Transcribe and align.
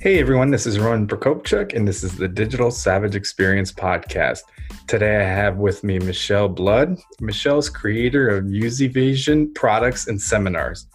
Hey 0.00 0.20
everyone, 0.20 0.52
this 0.52 0.64
is 0.64 0.78
Roman 0.78 1.08
Prokopchuk, 1.08 1.74
and 1.74 1.86
this 1.86 2.04
is 2.04 2.16
the 2.16 2.28
Digital 2.28 2.70
Savage 2.70 3.16
Experience 3.16 3.72
podcast. 3.72 4.42
Today 4.86 5.16
I 5.16 5.24
have 5.24 5.56
with 5.56 5.82
me 5.82 5.98
Michelle 5.98 6.48
Blood. 6.48 6.96
Michelle's 7.20 7.68
creator 7.68 8.28
of 8.28 8.44
Vision 8.44 9.52
products 9.54 10.06
and 10.06 10.22
seminars. 10.22 10.86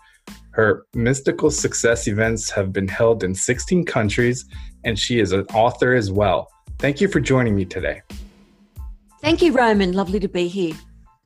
Her 0.51 0.85
mystical 0.93 1.51
success 1.51 2.07
events 2.07 2.49
have 2.51 2.71
been 2.71 2.87
held 2.87 3.25
in 3.25 3.35
16 3.35 3.83
countries, 3.83 4.45
and 4.85 4.97
she 4.97 5.19
is 5.19 5.33
an 5.33 5.47
author 5.47 5.93
as 5.95 6.09
well. 6.09 6.47
Thank 6.79 7.01
you 7.01 7.09
for 7.09 7.19
joining 7.19 7.57
me 7.57 7.65
today. 7.65 8.03
Thank 9.19 9.41
you, 9.41 9.51
Roman. 9.51 9.91
Lovely 9.91 10.21
to 10.21 10.29
be 10.29 10.47
here. 10.47 10.75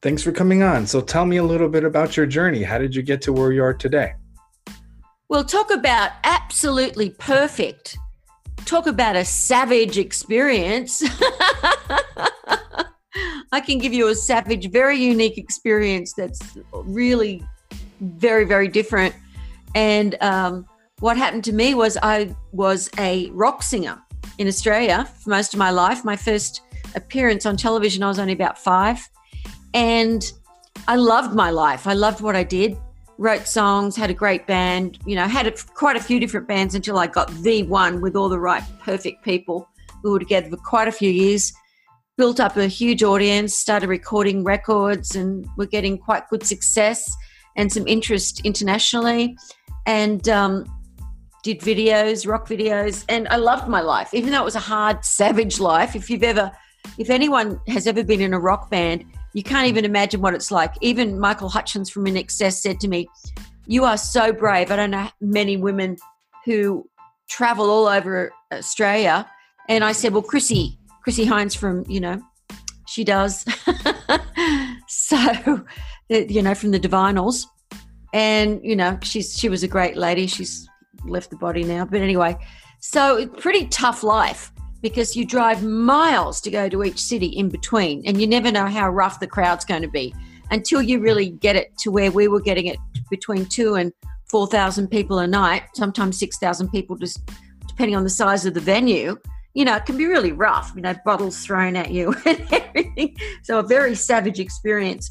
Thanks 0.02 0.23
for 0.23 0.31
coming 0.31 0.64
on. 0.64 0.88
So 0.88 1.00
tell 1.00 1.28
me 1.28 1.38
a 1.38 1.44
little 1.44 1.70
bit 1.70 1.84
about 1.84 2.17
your 2.17 2.25
journey. 2.25 2.64
How 2.64 2.80
did 2.80 2.95
you 2.95 3.03
get 3.03 3.22
to 3.22 3.34
where 3.34 3.52
you 3.52 3.64
are 3.64 3.75
today? 3.75 4.16
Well, 5.30 5.44
talk 5.44 5.72
about 5.72 6.11
absolutely 6.23 7.09
perfect. 7.09 7.97
Talk 8.64 8.88
about 8.88 9.17
a 9.17 9.25
savage 9.25 9.97
experience. 9.97 11.03
I 13.52 13.59
can 13.59 13.78
give 13.78 13.94
you 13.94 14.08
a 14.08 14.16
savage, 14.16 14.72
very 14.72 14.97
unique 14.97 15.38
experience 15.38 16.14
that's 16.14 16.58
really 16.72 17.44
very, 18.00 18.45
very 18.45 18.69
different. 18.69 19.14
And 19.75 20.16
um, 20.22 20.66
what 21.00 21.17
happened 21.17 21.44
to 21.45 21.53
me 21.53 21.75
was 21.75 21.97
I 22.02 22.34
was 22.53 22.89
a 22.97 23.30
rock 23.31 23.64
singer 23.64 24.02
in 24.38 24.47
Australia 24.47 25.09
for 25.23 25.31
most 25.31 25.53
of 25.53 25.58
my 25.58 25.72
life. 25.72 26.06
My 26.06 26.16
first 26.16 26.62
appearance 26.95 27.45
on 27.45 27.58
television, 27.58 28.02
I 28.02 28.08
was 28.08 28.17
only 28.17 28.31
about 28.34 28.58
five. 28.58 29.06
And 29.73 30.23
I 30.88 30.95
loved 30.95 31.36
my 31.36 31.50
life. 31.50 31.86
I 31.86 31.94
loved 31.94 32.22
what 32.22 32.38
I 32.38 32.44
did 32.44 32.78
wrote 33.17 33.47
songs, 33.47 33.95
had 33.95 34.09
a 34.09 34.13
great 34.13 34.45
band, 34.47 34.99
you 35.05 35.15
know, 35.15 35.27
had 35.27 35.47
a, 35.47 35.51
quite 35.51 35.95
a 35.95 35.99
few 35.99 36.19
different 36.19 36.47
bands 36.47 36.75
until 36.75 36.97
I 36.97 37.07
got 37.07 37.29
the 37.41 37.63
one 37.63 38.01
with 38.01 38.15
all 38.15 38.29
the 38.29 38.39
right, 38.39 38.63
perfect 38.81 39.23
people. 39.23 39.67
We 40.03 40.11
were 40.11 40.19
together 40.19 40.49
for 40.49 40.57
quite 40.57 40.87
a 40.87 40.91
few 40.91 41.09
years, 41.09 41.51
built 42.17 42.39
up 42.39 42.57
a 42.57 42.67
huge 42.67 43.03
audience, 43.03 43.55
started 43.55 43.89
recording 43.89 44.43
records, 44.43 45.15
and 45.15 45.47
we're 45.57 45.65
getting 45.65 45.97
quite 45.97 46.29
good 46.29 46.43
success 46.45 47.15
and 47.55 47.71
some 47.71 47.88
interest 47.88 48.41
internationally. 48.43 49.35
And 49.88 50.27
um, 50.29 50.65
did 51.43 51.59
videos, 51.61 52.27
rock 52.27 52.47
videos, 52.47 53.05
and 53.07 53.27
I 53.29 53.38
loved 53.38 53.67
my 53.67 53.81
life, 53.81 54.13
even 54.13 54.31
though 54.31 54.41
it 54.41 54.45
was 54.45 54.55
a 54.55 54.59
hard, 54.59 55.05
savage 55.05 55.59
life. 55.59 55.95
If 55.95 56.09
you've 56.09 56.23
ever, 56.23 56.51
if 56.97 57.09
anyone 57.09 57.59
has 57.67 57.88
ever 57.88 58.03
been 58.03 58.21
in 58.21 58.33
a 58.33 58.39
rock 58.39 58.69
band, 58.69 59.05
you 59.33 59.44
can't 59.44 59.67
even 59.67 59.86
imagine 59.86 60.22
what 60.22 60.33
it's 60.33 60.52
like. 60.52 60.73
Even 60.81 61.20
Michael 61.20 61.50
Hutchence 61.50 61.89
from 61.89 62.06
INXS 62.06 62.53
said 62.53 62.80
to 62.80 62.88
me, 62.88 63.08
You 63.66 63.84
are 63.84 63.97
so 63.97 64.31
brave. 64.31 64.72
I 64.72 64.75
don't 64.75 64.92
know 64.92 65.09
many 65.22 65.58
women 65.58 65.97
who 66.45 66.89
travel 67.30 67.69
all 67.69 67.88
over 67.88 68.31
Australia. 68.51 69.29
And 69.69 69.84
I 69.84 69.91
said, 69.91 70.13
Well, 70.13 70.24
Chrissy, 70.24 70.79
Chrissy 71.03 71.25
Hynde 71.25 71.56
from, 71.56 71.84
you 71.88 72.00
know, 72.00 72.22
she 72.88 73.03
does. 73.03 73.46
so, 74.88 75.66
you 76.09 76.41
know, 76.41 76.56
from 76.56 76.72
the 76.72 76.80
Divinyls. 76.80 77.46
And, 78.13 78.62
you 78.63 78.75
know, 78.75 78.97
she's 79.03 79.38
she 79.38 79.50
was 79.50 79.63
a 79.63 79.68
great 79.68 79.97
lady. 79.97 80.28
She's 80.28 80.68
left 81.06 81.30
the 81.30 81.35
body 81.35 81.63
now. 81.63 81.85
But 81.85 82.01
anyway, 82.01 82.38
so 82.80 83.28
pretty 83.28 83.68
tough 83.68 84.03
life 84.03 84.51
because 84.81 85.15
you 85.15 85.25
drive 85.25 85.63
miles 85.63 86.39
to 86.41 86.51
go 86.51 86.69
to 86.69 86.83
each 86.83 86.99
city 86.99 87.27
in 87.27 87.49
between 87.49 88.03
and 88.05 88.21
you 88.21 88.27
never 88.27 88.51
know 88.51 88.67
how 88.67 88.89
rough 88.89 89.19
the 89.19 89.27
crowd's 89.27 89.65
going 89.65 89.81
to 89.81 89.88
be 89.88 90.13
until 90.51 90.81
you 90.81 90.99
really 90.99 91.29
get 91.29 91.55
it 91.55 91.77
to 91.79 91.91
where 91.91 92.11
we 92.11 92.27
were 92.27 92.39
getting 92.39 92.67
it 92.67 92.77
between 93.09 93.45
two 93.45 93.75
and 93.75 93.91
4,000 94.29 94.89
people 94.89 95.19
a 95.19 95.27
night, 95.27 95.63
sometimes 95.73 96.19
6,000 96.19 96.69
people, 96.69 96.95
just 96.95 97.19
depending 97.67 97.95
on 97.95 98.03
the 98.03 98.09
size 98.09 98.45
of 98.45 98.53
the 98.53 98.59
venue. 98.59 99.17
You 99.53 99.65
know, 99.65 99.75
it 99.75 99.85
can 99.85 99.97
be 99.97 100.05
really 100.05 100.31
rough, 100.31 100.73
you 100.75 100.81
know, 100.81 100.94
bottles 101.05 101.44
thrown 101.44 101.75
at 101.75 101.91
you 101.91 102.13
and 102.25 102.45
everything. 102.51 103.15
So, 103.44 103.59
a 103.59 103.63
very 103.63 103.95
savage 103.95 104.39
experience. 104.39 105.09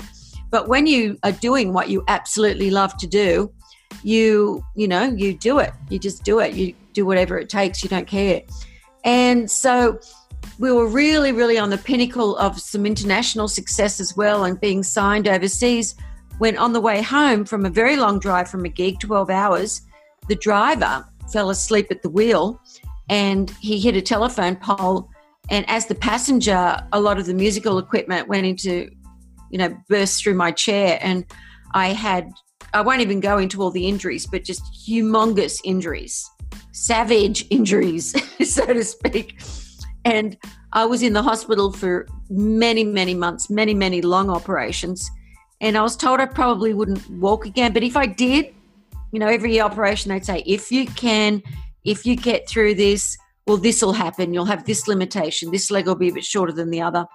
But 0.51 0.69
when 0.69 0.87
you 0.87 1.19
are 1.25 1.33
doing 1.33 1.73
what 1.73 1.89
you 1.89 2.05
absolutely 2.07 2.71
love 2.71 2.97
to 2.99 3.07
do, 3.07 3.53
you, 4.03 4.65
you 4.77 4.87
know, 4.87 5.05
you 5.05 5.37
do 5.37 5.59
it. 5.59 5.73
You 5.89 5.99
just 5.99 6.23
do 6.23 6.39
it. 6.39 6.55
You 6.55 6.75
do 6.93 7.05
whatever 7.05 7.39
it 7.39 7.49
takes. 7.49 7.83
You 7.83 7.89
don't 7.89 8.07
care. 8.07 8.43
And 9.07 9.49
so 9.49 10.01
we 10.59 10.73
were 10.73 10.89
really, 10.89 11.31
really 11.31 11.59
on 11.59 11.71
the 11.71 11.79
pinnacle 11.79 12.37
of 12.39 12.61
some 12.61 12.85
international 12.85 13.47
success 13.47 14.01
as 14.01 14.17
well 14.17 14.45
and 14.45 14.61
being 14.61 14.83
signed 14.83 15.29
overseas. 15.29 15.95
When 16.39 16.59
on 16.59 16.73
the 16.73 16.81
way 16.81 17.01
home 17.01 17.45
from 17.45 17.65
a 17.65 17.71
very 17.71 17.97
long 17.97 18.19
drive 18.19 18.51
from 18.51 18.65
a 18.65 18.69
gig, 18.69 18.99
12 18.99 19.31
hours, 19.31 19.83
the 20.29 20.35
driver 20.35 21.07
fell 21.33 21.51
asleep 21.51 21.87
at 21.91 22.03
the 22.03 22.11
wheel 22.11 22.61
and 23.09 23.51
he 23.61 23.79
hit 23.79 23.95
a 23.97 24.03
telephone 24.03 24.57
pole. 24.57 25.09
And 25.51 25.69
as 25.71 25.87
the 25.87 25.95
passenger, 25.95 26.77
a 26.93 27.01
lot 27.01 27.19
of 27.19 27.27
the 27.27 27.35
musical 27.35 27.79
equipment 27.79 28.27
went 28.27 28.45
into, 28.45 28.91
you 29.51 29.59
know, 29.59 29.77
burst 29.89 30.21
through 30.21 30.35
my 30.35 30.51
chair. 30.51 30.99
And 31.01 31.25
I 31.75 31.89
had, 31.89 32.33
I 32.75 32.81
won't 32.81 33.03
even 33.03 33.21
go 33.21 33.39
into 33.39 33.63
all 33.63 33.71
the 33.71 33.87
injuries, 33.87 34.27
but 34.27 34.43
just 34.43 34.65
humongous 34.87 35.61
injuries 35.63 36.29
savage 36.77 37.47
injuries, 37.49 38.15
so 38.53 38.67
to 38.67 38.85
speak. 38.85 39.41
And 40.05 40.37
I 40.73 40.85
was 40.85 41.03
in 41.03 41.15
the 41.15 41.23
hospital 41.23 41.73
for 41.73 42.07
many, 42.29 42.85
many 42.85 43.15
months, 43.15 43.49
many, 43.51 43.75
many 43.75 44.03
long 44.03 44.31
operations. 44.31 45.11
And 45.61 45.77
I 45.77 45.83
was 45.83 45.97
told 45.97 46.21
I 46.21 46.27
probably 46.27 46.75
wouldn't 46.75 47.09
walk 47.11 47.47
again. 47.47 47.73
But 47.73 47.83
if 47.83 47.97
I 47.97 48.07
did, 48.07 48.55
you 49.11 49.19
know, 49.19 49.27
every 49.27 49.59
operation 49.61 50.11
they'd 50.11 50.25
say, 50.25 50.43
if 50.47 50.71
you 50.71 50.87
can, 50.87 51.43
if 51.85 52.05
you 52.05 52.15
get 52.15 52.47
through 52.49 52.75
this, 52.75 53.17
well, 53.47 53.57
this 53.57 53.81
will 53.81 53.95
happen. 53.95 54.35
You'll 54.35 54.45
have 54.45 54.67
this 54.67 54.87
limitation. 54.87 55.51
This 55.51 55.71
leg 55.71 55.87
will 55.87 55.95
be 55.95 56.11
a 56.11 56.15
bit 56.15 56.25
shorter 56.25 56.53
than 56.53 56.71
the 56.71 56.83
other. 56.83 57.07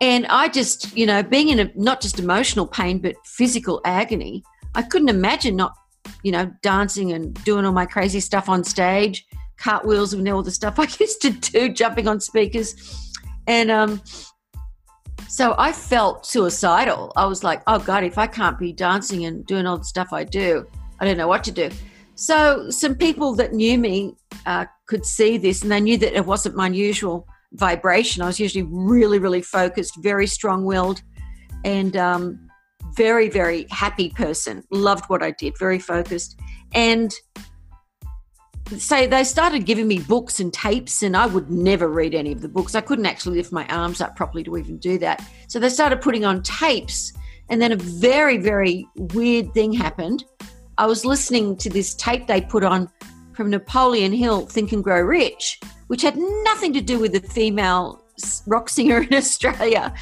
And 0.00 0.26
I 0.26 0.48
just, 0.48 0.96
you 0.96 1.06
know, 1.06 1.22
being 1.22 1.50
in 1.50 1.60
a 1.60 1.70
not 1.76 2.00
just 2.00 2.18
emotional 2.18 2.66
pain, 2.66 2.98
but 2.98 3.14
physical 3.24 3.80
agony, 3.84 4.42
I 4.74 4.82
couldn't 4.82 5.10
imagine 5.10 5.56
not 5.56 5.74
you 6.22 6.32
know, 6.32 6.52
dancing 6.62 7.12
and 7.12 7.34
doing 7.44 7.64
all 7.64 7.72
my 7.72 7.86
crazy 7.86 8.20
stuff 8.20 8.48
on 8.48 8.64
stage, 8.64 9.26
cartwheels 9.58 10.12
and 10.12 10.28
all 10.28 10.42
the 10.42 10.50
stuff 10.50 10.78
I 10.78 10.82
used 11.00 11.22
to 11.22 11.30
do, 11.30 11.68
jumping 11.68 12.08
on 12.08 12.20
speakers. 12.20 12.74
And 13.46 13.70
um, 13.70 14.02
so 15.28 15.54
I 15.58 15.72
felt 15.72 16.26
suicidal. 16.26 17.12
I 17.16 17.26
was 17.26 17.44
like, 17.44 17.62
oh 17.66 17.78
God, 17.78 18.04
if 18.04 18.18
I 18.18 18.26
can't 18.26 18.58
be 18.58 18.72
dancing 18.72 19.24
and 19.26 19.46
doing 19.46 19.66
all 19.66 19.78
the 19.78 19.84
stuff 19.84 20.12
I 20.12 20.24
do, 20.24 20.66
I 20.98 21.04
don't 21.04 21.16
know 21.16 21.28
what 21.28 21.44
to 21.44 21.52
do. 21.52 21.70
So 22.14 22.68
some 22.68 22.94
people 22.96 23.34
that 23.36 23.54
knew 23.54 23.78
me 23.78 24.14
uh, 24.44 24.66
could 24.86 25.06
see 25.06 25.38
this 25.38 25.62
and 25.62 25.70
they 25.70 25.80
knew 25.80 25.96
that 25.98 26.14
it 26.14 26.26
wasn't 26.26 26.56
my 26.56 26.68
usual 26.68 27.26
vibration. 27.52 28.22
I 28.22 28.26
was 28.26 28.38
usually 28.38 28.66
really, 28.70 29.18
really 29.18 29.40
focused, 29.40 29.96
very 30.02 30.26
strong 30.26 30.64
willed. 30.64 31.02
And 31.64 31.96
um, 31.96 32.49
very, 32.96 33.28
very 33.28 33.66
happy 33.70 34.10
person. 34.10 34.64
Loved 34.70 35.06
what 35.06 35.22
I 35.22 35.32
did, 35.32 35.58
very 35.58 35.78
focused. 35.78 36.38
And 36.72 37.12
so 38.78 39.06
they 39.06 39.24
started 39.24 39.66
giving 39.66 39.88
me 39.88 39.98
books 39.98 40.38
and 40.38 40.52
tapes, 40.52 41.02
and 41.02 41.16
I 41.16 41.26
would 41.26 41.50
never 41.50 41.88
read 41.88 42.14
any 42.14 42.32
of 42.32 42.40
the 42.40 42.48
books. 42.48 42.74
I 42.74 42.80
couldn't 42.80 43.06
actually 43.06 43.38
lift 43.38 43.52
my 43.52 43.66
arms 43.66 44.00
up 44.00 44.14
properly 44.14 44.44
to 44.44 44.56
even 44.56 44.78
do 44.78 44.98
that. 44.98 45.26
So 45.48 45.58
they 45.58 45.68
started 45.68 46.00
putting 46.00 46.24
on 46.24 46.42
tapes, 46.42 47.12
and 47.48 47.60
then 47.60 47.72
a 47.72 47.76
very, 47.76 48.36
very 48.36 48.86
weird 48.96 49.52
thing 49.54 49.72
happened. 49.72 50.24
I 50.78 50.86
was 50.86 51.04
listening 51.04 51.56
to 51.58 51.68
this 51.68 51.94
tape 51.94 52.26
they 52.26 52.40
put 52.40 52.62
on 52.62 52.88
from 53.32 53.50
Napoleon 53.50 54.12
Hill, 54.12 54.46
Think 54.46 54.72
and 54.72 54.84
Grow 54.84 55.00
Rich, 55.00 55.60
which 55.88 56.02
had 56.02 56.16
nothing 56.16 56.72
to 56.74 56.80
do 56.80 56.98
with 56.98 57.12
the 57.12 57.20
female 57.20 58.04
rock 58.46 58.68
singer 58.68 59.02
in 59.02 59.14
Australia. 59.14 59.92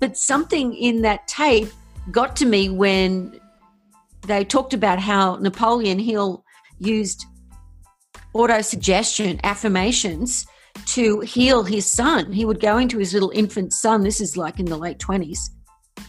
But 0.00 0.16
something 0.16 0.74
in 0.74 1.02
that 1.02 1.28
tape 1.28 1.68
got 2.10 2.36
to 2.36 2.46
me 2.46 2.68
when 2.68 3.40
they 4.26 4.44
talked 4.44 4.74
about 4.74 4.98
how 4.98 5.36
Napoleon 5.36 5.98
Hill 5.98 6.44
used 6.78 7.24
auto 8.34 8.60
suggestion 8.60 9.40
affirmations 9.44 10.46
to 10.86 11.20
heal 11.20 11.64
his 11.64 11.90
son. 11.90 12.32
He 12.32 12.44
would 12.44 12.60
go 12.60 12.78
into 12.78 12.98
his 12.98 13.12
little 13.12 13.30
infant 13.30 13.72
son, 13.72 14.02
this 14.02 14.20
is 14.20 14.36
like 14.36 14.60
in 14.60 14.66
the 14.66 14.76
late 14.76 14.98
20s, 14.98 15.38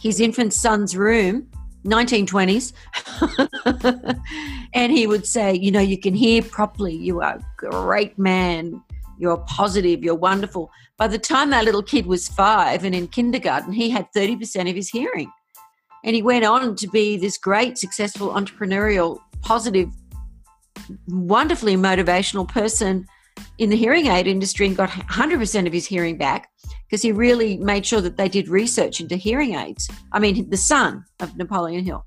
his 0.00 0.20
infant 0.20 0.52
son's 0.52 0.96
room 0.96 1.48
1920s. 1.84 2.72
and 4.74 4.92
he 4.92 5.06
would 5.06 5.26
say, 5.26 5.54
You 5.54 5.70
know, 5.70 5.80
you 5.80 5.98
can 5.98 6.14
hear 6.14 6.42
properly. 6.42 6.94
You 6.94 7.20
are 7.20 7.36
a 7.36 7.44
great 7.56 8.18
man. 8.18 8.82
You're 9.18 9.38
positive. 9.38 10.02
You're 10.02 10.14
wonderful. 10.14 10.70
By 10.96 11.08
the 11.08 11.18
time 11.18 11.50
that 11.50 11.64
little 11.64 11.82
kid 11.82 12.06
was 12.06 12.28
five 12.28 12.84
and 12.84 12.94
in 12.94 13.08
kindergarten, 13.08 13.72
he 13.72 13.90
had 13.90 14.08
30% 14.14 14.68
of 14.68 14.76
his 14.76 14.88
hearing. 14.88 15.30
And 16.04 16.14
he 16.14 16.22
went 16.22 16.44
on 16.44 16.76
to 16.76 16.88
be 16.88 17.16
this 17.16 17.36
great, 17.36 17.78
successful, 17.78 18.30
entrepreneurial, 18.30 19.20
positive, 19.42 19.90
wonderfully 21.08 21.76
motivational 21.76 22.48
person 22.48 23.06
in 23.58 23.70
the 23.70 23.76
hearing 23.76 24.06
aid 24.06 24.26
industry 24.26 24.66
and 24.66 24.76
got 24.76 24.90
100% 24.90 25.66
of 25.66 25.72
his 25.72 25.86
hearing 25.86 26.16
back 26.16 26.50
because 26.86 27.02
he 27.02 27.12
really 27.12 27.56
made 27.58 27.86
sure 27.86 28.00
that 28.00 28.16
they 28.16 28.28
did 28.28 28.48
research 28.48 29.00
into 29.00 29.16
hearing 29.16 29.54
aids. 29.54 29.88
I 30.12 30.18
mean, 30.18 30.48
the 30.50 30.56
son 30.56 31.04
of 31.20 31.36
Napoleon 31.36 31.84
Hill. 31.84 32.04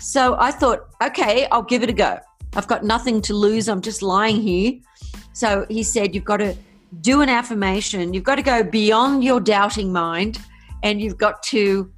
So 0.00 0.36
I 0.38 0.50
thought, 0.50 0.88
okay, 1.02 1.46
I'll 1.52 1.62
give 1.62 1.82
it 1.82 1.90
a 1.90 1.92
go. 1.92 2.18
I've 2.54 2.66
got 2.66 2.84
nothing 2.84 3.20
to 3.22 3.34
lose. 3.34 3.68
I'm 3.68 3.80
just 3.80 4.02
lying 4.02 4.40
here. 4.40 4.74
So 5.32 5.66
he 5.68 5.82
said, 5.82 6.14
You've 6.14 6.24
got 6.24 6.38
to 6.38 6.54
do 7.00 7.22
an 7.22 7.28
affirmation. 7.28 8.12
You've 8.12 8.24
got 8.24 8.36
to 8.36 8.42
go 8.42 8.62
beyond 8.62 9.24
your 9.24 9.40
doubting 9.40 9.92
mind 9.92 10.38
and 10.82 11.00
you've 11.00 11.16
got 11.16 11.42
to, 11.44 11.90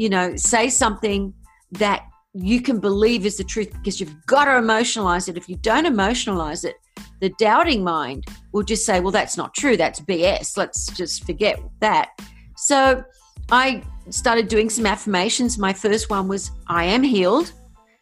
you 0.00 0.08
know, 0.08 0.34
say 0.34 0.70
something 0.70 1.34
that 1.72 2.06
you 2.32 2.62
can 2.62 2.80
believe 2.80 3.26
is 3.26 3.36
the 3.36 3.44
truth 3.44 3.70
because 3.74 4.00
you've 4.00 4.24
got 4.24 4.46
to 4.46 4.52
emotionalize 4.52 5.28
it. 5.28 5.36
If 5.36 5.46
you 5.46 5.56
don't 5.56 5.84
emotionalize 5.84 6.64
it, 6.64 6.76
the 7.20 7.28
doubting 7.38 7.84
mind 7.84 8.24
will 8.52 8.62
just 8.62 8.86
say, 8.86 9.00
well, 9.00 9.10
that's 9.10 9.36
not 9.36 9.52
true. 9.52 9.76
That's 9.76 10.00
BS. 10.00 10.56
Let's 10.56 10.86
just 10.96 11.26
forget 11.26 11.60
that. 11.80 12.18
So 12.56 13.04
I 13.52 13.82
started 14.08 14.48
doing 14.48 14.70
some 14.70 14.86
affirmations. 14.86 15.58
My 15.58 15.74
first 15.74 16.08
one 16.08 16.28
was, 16.28 16.50
I 16.66 16.84
am 16.84 17.02
healed. 17.02 17.52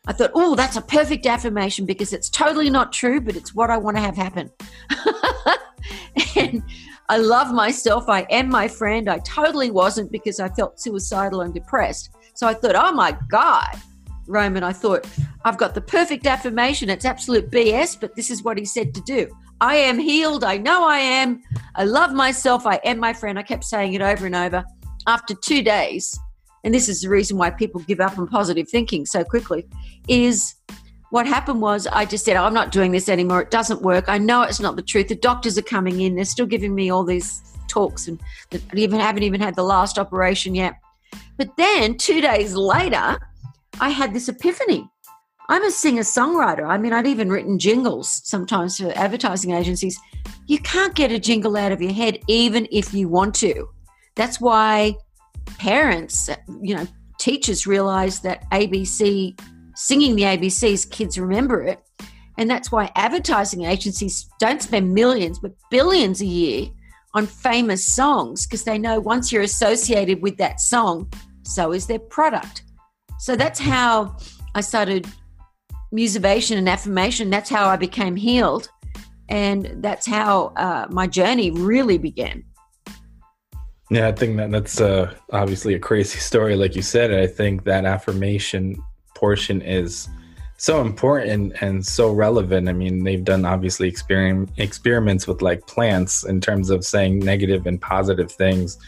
I 0.07 0.13
thought, 0.13 0.31
oh, 0.37 0.55
that's 0.55 0.77
a 0.77 0.83
perfect 0.83 1.27
affirmation 1.27 1.85
because 1.85 2.13
it's 2.13 2.31
totally 2.31 2.71
not 2.71 2.93
true, 2.93 3.21
but 3.21 3.35
it's 3.35 3.57
what 3.57 3.71
I 3.71 3.77
want 3.77 3.97
to 3.97 4.03
have 4.03 4.17
happen. 4.17 4.53
and 6.37 6.63
I 7.11 7.17
love 7.17 7.53
myself. 7.55 8.09
I 8.09 8.27
am 8.31 8.51
my 8.51 8.69
friend. 8.69 9.09
I 9.09 9.19
totally 9.21 9.71
wasn't 9.71 10.13
because 10.13 10.41
I 10.41 10.49
felt 10.51 10.79
suicidal 10.79 11.41
and 11.41 11.55
depressed. 11.55 12.11
So 12.35 12.47
I 12.47 12.55
thought, 12.55 12.77
oh 12.77 12.93
my 12.93 13.17
God, 13.29 13.81
Roman, 14.27 14.63
I 14.63 14.75
thought, 14.75 15.09
I've 15.45 15.57
got 15.57 15.75
the 15.75 15.81
perfect 15.81 16.27
affirmation. 16.27 16.91
It's 16.91 17.07
absolute 17.07 17.51
BS, 17.51 17.99
but 17.99 18.15
this 18.15 18.31
is 18.31 18.43
what 18.43 18.59
he 18.59 18.65
said 18.67 18.95
to 18.95 19.01
do. 19.01 19.29
I 19.61 19.77
am 19.77 19.99
healed. 19.99 20.45
I 20.45 20.59
know 20.59 20.87
I 20.87 20.99
am. 20.99 21.43
I 21.75 21.85
love 21.85 22.13
myself. 22.13 22.67
I 22.67 22.77
am 22.85 22.99
my 22.99 23.15
friend. 23.15 23.39
I 23.39 23.43
kept 23.43 23.65
saying 23.65 23.95
it 23.95 24.03
over 24.03 24.27
and 24.27 24.37
over. 24.37 24.65
After 25.07 25.35
two 25.35 25.63
days, 25.63 26.19
and 26.63 26.75
this 26.75 26.89
is 26.89 27.01
the 27.01 27.09
reason 27.09 27.39
why 27.39 27.51
people 27.51 27.81
give 27.83 28.01
up 28.01 28.19
on 28.19 28.27
positive 28.27 28.69
thinking 28.69 29.07
so 29.07 29.25
quickly, 29.25 29.67
is 30.09 30.55
what 31.11 31.27
happened 31.27 31.61
was 31.61 31.87
I 31.87 32.05
just 32.05 32.25
said, 32.25 32.37
I'm 32.37 32.55
not 32.55 32.73
doing 32.73 32.93
this 32.93 33.09
anymore. 33.09 33.43
It 33.43 33.51
doesn't 33.51 33.83
work. 33.83 34.09
I 34.09 34.19
know 34.19 34.43
it's 34.43 34.61
not 34.61 34.77
the 34.77 34.83
truth. 34.83 35.09
The 35.09 35.15
doctors 35.15 35.57
are 35.57 35.63
coming 35.63 36.01
in. 36.01 36.15
They're 36.15 36.25
still 36.25 36.47
giving 36.47 36.75
me 36.75 36.91
all 36.91 37.05
these 37.05 37.43
talks 37.69 38.09
and 38.09 38.21
even 38.75 39.01
haven't 39.01 39.23
even 39.23 39.41
had 39.41 39.55
the 39.55 39.63
last 39.63 39.99
operation 39.99 40.55
yet. 40.55 40.75
But 41.37 41.57
then 41.57 41.97
two 41.97 42.21
days 42.21 42.55
later, 42.55 43.19
I 43.81 43.89
had 43.91 44.13
this 44.13 44.29
epiphany. 44.29 44.89
I'm 45.49 45.65
a 45.65 45.71
singer 45.71 46.03
songwriter. 46.03 46.69
I 46.69 46.77
mean, 46.77 46.93
I'd 46.93 47.07
even 47.07 47.31
written 47.31 47.59
jingles 47.59 48.21
sometimes 48.25 48.79
for 48.79 48.93
advertising 48.97 49.53
agencies. 49.53 49.99
You 50.47 50.59
can't 50.59 50.95
get 50.95 51.11
a 51.11 51.19
jingle 51.19 51.57
out 51.57 51.73
of 51.73 51.81
your 51.81 51.93
head, 51.93 52.19
even 52.27 52.69
if 52.71 52.93
you 52.93 53.09
want 53.09 53.35
to. 53.37 53.69
That's 54.15 54.41
why 54.41 54.97
parents, 55.59 56.29
you 56.61 56.75
know, 56.77 56.87
teachers 57.19 57.67
realize 57.67 58.21
that 58.21 58.51
ABC, 58.51 59.41
singing 59.79 60.17
the 60.17 60.25
ABCs, 60.25 60.91
kids 60.91 61.19
remember 61.19 61.63
it. 61.63 61.81
And 62.37 62.51
that's 62.51 62.73
why 62.73 62.91
advertising 62.97 63.65
agencies 63.65 64.29
don't 64.41 64.61
spend 64.61 64.93
millions, 64.93 65.39
but 65.39 65.53
billions 65.71 66.21
a 66.21 66.27
year 66.27 66.69
on 67.15 67.27
famous 67.27 67.87
songs 67.87 68.45
because 68.45 68.65
they 68.65 68.77
know 68.77 68.99
once 68.99 69.31
you're 69.33 69.43
associated 69.43 70.21
with 70.21 70.37
that 70.39 70.61
song, 70.61 71.11
so 71.43 71.73
is 71.73 71.87
their 71.87 72.01
product. 72.01 72.65
So 73.21 73.37
that's 73.37 73.61
how 73.61 74.17
I 74.55 74.63
started 74.63 75.07
musivation 75.95 76.57
and 76.57 76.69
affirmation. 76.69 77.31
That's 77.31 77.49
how 77.49 77.69
I 77.69 77.77
became 77.77 78.17
healed. 78.17 78.69
And 79.29 79.77
that's 79.77 80.07
how 80.07 80.53
uh, 80.57 80.87
my 80.91 81.07
journey 81.07 81.53
really 81.53 81.99
began. 81.99 82.45
Yeah, 83.91 84.09
I 84.09 84.13
think 84.13 84.37
that 84.39 84.51
that's 84.51 84.81
uh, 84.81 85.15
obviously 85.33 85.75
a 85.75 85.79
crazy 85.79 86.19
story, 86.31 86.57
like 86.57 86.75
you 86.75 86.83
said. 86.83 87.13
I 87.13 87.29
think 87.29 87.65
that 87.65 87.85
affirmation 87.85 88.83
portion 89.19 89.61
is 89.61 90.09
so 90.57 90.81
important 90.81 91.55
and 91.61 91.85
so 91.85 92.11
relevant. 92.11 92.69
I 92.69 92.73
mean, 92.73 93.05
they've 93.05 93.23
done 93.23 93.45
obviously 93.45 93.89
experiment, 93.89 94.51
experiments 94.57 95.27
with 95.27 95.41
like 95.41 95.67
plants 95.67 96.25
in 96.25 96.41
terms 96.41 96.71
of 96.71 96.85
saying 96.85 97.21
negative 97.21 97.67
and 97.67 97.81
positive 97.81 98.31
things 98.31 98.79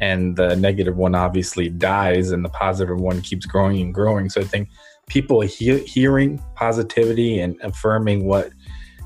and 0.00 0.36
the 0.36 0.56
negative 0.56 0.96
one 0.96 1.14
obviously 1.14 1.68
dies 1.68 2.30
and 2.30 2.44
the 2.44 2.48
positive 2.50 2.98
one 2.98 3.20
keeps 3.20 3.46
growing 3.46 3.80
and 3.80 3.94
growing. 3.94 4.28
So 4.28 4.40
i 4.40 4.44
think 4.44 4.68
people 5.08 5.40
he- 5.40 5.84
hearing 5.84 6.42
positivity 6.54 7.40
and 7.40 7.56
affirming 7.62 8.26
what 8.26 8.50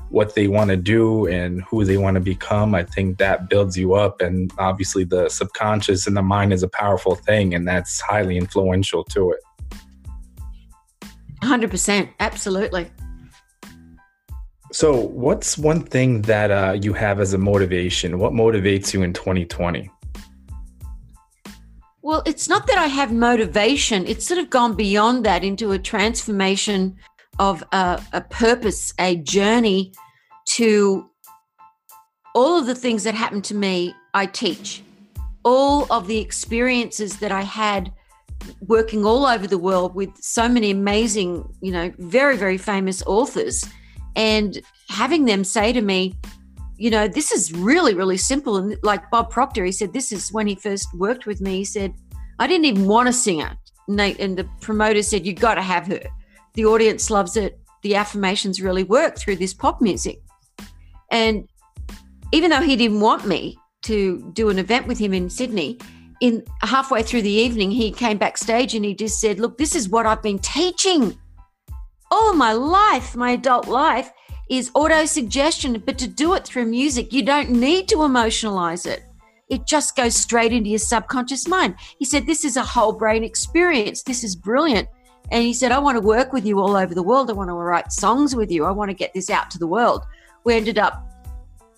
what 0.09 0.35
they 0.35 0.47
want 0.49 0.69
to 0.69 0.75
do 0.75 1.25
and 1.27 1.63
who 1.63 1.85
they 1.85 1.95
want 1.95 2.15
to 2.15 2.19
become 2.19 2.75
i 2.75 2.83
think 2.83 3.17
that 3.17 3.49
builds 3.49 3.77
you 3.77 3.93
up. 3.93 4.21
And 4.21 4.51
obviously 4.57 5.03
the 5.05 5.29
subconscious 5.29 6.07
and 6.07 6.17
the 6.17 6.21
mind 6.21 6.53
is 6.53 6.63
a 6.63 6.67
powerful 6.67 7.15
thing 7.15 7.53
and 7.53 7.67
that's 7.67 8.01
highly 8.01 8.37
influential 8.37 9.03
to 9.05 9.31
it 9.31 9.39
100% 11.41 12.09
absolutely 12.19 12.89
so 14.71 14.95
what's 14.95 15.57
one 15.57 15.81
thing 15.81 16.21
that 16.21 16.49
uh, 16.49 16.77
you 16.81 16.93
have 16.93 17.19
as 17.19 17.33
a 17.33 17.37
motivation 17.37 18.19
what 18.19 18.33
motivates 18.33 18.93
you 18.93 19.03
in 19.03 19.13
2020 19.13 19.89
well, 22.03 22.23
it's 22.25 22.49
not 22.49 22.65
that 22.67 22.79
I 22.79 22.87
have 22.87 23.11
motivation. 23.11 24.07
It's 24.07 24.25
sort 24.25 24.39
of 24.39 24.49
gone 24.49 24.73
beyond 24.73 25.23
that 25.25 25.43
into 25.43 25.71
a 25.71 25.79
transformation 25.79 26.97
of 27.37 27.63
a, 27.71 28.03
a 28.11 28.21
purpose, 28.21 28.93
a 28.99 29.17
journey 29.17 29.93
to 30.47 31.09
all 32.33 32.57
of 32.57 32.65
the 32.65 32.75
things 32.75 33.03
that 33.03 33.13
happened 33.13 33.43
to 33.45 33.55
me, 33.55 33.93
I 34.13 34.25
teach. 34.25 34.83
All 35.43 35.85
of 35.91 36.07
the 36.07 36.19
experiences 36.19 37.17
that 37.19 37.31
I 37.31 37.41
had 37.41 37.93
working 38.61 39.05
all 39.05 39.25
over 39.25 39.47
the 39.47 39.57
world 39.57 39.95
with 39.95 40.09
so 40.19 40.47
many 40.47 40.71
amazing, 40.71 41.47
you 41.61 41.71
know, 41.71 41.91
very, 41.97 42.37
very 42.37 42.57
famous 42.57 43.03
authors, 43.05 43.65
and 44.15 44.61
having 44.89 45.25
them 45.25 45.43
say 45.43 45.71
to 45.71 45.81
me, 45.81 46.15
you 46.77 46.89
know, 46.89 47.07
this 47.07 47.31
is 47.31 47.53
really, 47.53 47.93
really 47.93 48.17
simple. 48.17 48.57
And 48.57 48.75
like 48.83 49.09
Bob 49.11 49.29
Proctor, 49.29 49.63
he 49.63 49.71
said, 49.71 49.93
this 49.93 50.11
is 50.11 50.33
when 50.33 50.47
he 50.47 50.55
first 50.55 50.87
worked 50.95 51.27
with 51.27 51.39
me. 51.39 51.57
He 51.57 51.65
said, 51.65 51.93
I 52.39 52.47
didn't 52.47 52.65
even 52.65 52.87
want 52.87 53.07
to 53.07 53.13
sing 53.13 53.39
it. 53.39 53.55
And 53.87 54.37
the 54.37 54.49
promoter 54.61 55.03
said, 55.03 55.25
you 55.25 55.33
got 55.33 55.55
to 55.55 55.61
have 55.61 55.85
her. 55.87 56.01
The 56.55 56.65
audience 56.65 57.11
loves 57.11 57.37
it. 57.37 57.59
The 57.83 57.95
affirmations 57.95 58.61
really 58.61 58.83
work 58.83 59.17
through 59.17 59.35
this 59.35 59.53
pop 59.53 59.79
music. 59.79 60.21
And 61.11 61.47
even 62.31 62.49
though 62.49 62.61
he 62.61 62.75
didn't 62.75 62.99
want 62.99 63.25
me 63.25 63.57
to 63.83 64.31
do 64.33 64.49
an 64.49 64.57
event 64.57 64.87
with 64.87 64.97
him 64.97 65.13
in 65.13 65.29
Sydney, 65.29 65.77
in 66.21 66.43
halfway 66.61 67.03
through 67.03 67.23
the 67.23 67.29
evening, 67.29 67.71
he 67.71 67.91
came 67.91 68.17
backstage 68.17 68.73
and 68.73 68.85
he 68.85 68.95
just 68.95 69.19
said, 69.19 69.39
Look, 69.39 69.57
this 69.57 69.75
is 69.75 69.89
what 69.89 70.05
I've 70.05 70.23
been 70.23 70.39
teaching 70.39 71.17
all 72.11 72.33
my 72.33 72.51
life, 72.51 73.15
my 73.15 73.31
adult 73.31 73.67
life 73.67 74.11
is 74.49 74.69
auto 74.75 75.05
suggestion, 75.05 75.81
but 75.85 75.97
to 75.97 76.07
do 76.07 76.33
it 76.33 76.45
through 76.45 76.65
music, 76.65 77.13
you 77.13 77.23
don't 77.23 77.49
need 77.49 77.87
to 77.87 77.95
emotionalize 77.95 78.85
it. 78.85 79.03
It 79.49 79.65
just 79.65 79.95
goes 79.95 80.15
straight 80.15 80.51
into 80.51 80.69
your 80.69 80.79
subconscious 80.79 81.47
mind. 81.47 81.75
He 81.99 82.05
said, 82.05 82.25
This 82.25 82.43
is 82.45 82.57
a 82.57 82.63
whole 82.63 82.91
brain 82.91 83.23
experience. 83.23 84.03
This 84.03 84.23
is 84.23 84.35
brilliant. 84.35 84.87
And 85.31 85.43
he 85.43 85.53
said, 85.53 85.71
I 85.71 85.79
want 85.79 85.95
to 85.95 86.01
work 86.01 86.33
with 86.33 86.45
you 86.45 86.59
all 86.59 86.75
over 86.75 86.93
the 86.93 87.03
world. 87.03 87.29
I 87.29 87.33
want 87.33 87.49
to 87.49 87.53
write 87.53 87.91
songs 87.93 88.35
with 88.35 88.51
you. 88.51 88.65
I 88.65 88.71
want 88.71 88.89
to 88.89 88.95
get 88.95 89.13
this 89.13 89.29
out 89.29 89.49
to 89.51 89.59
the 89.59 89.67
world. 89.67 90.03
We 90.43 90.55
ended 90.55 90.77
up, 90.77 91.05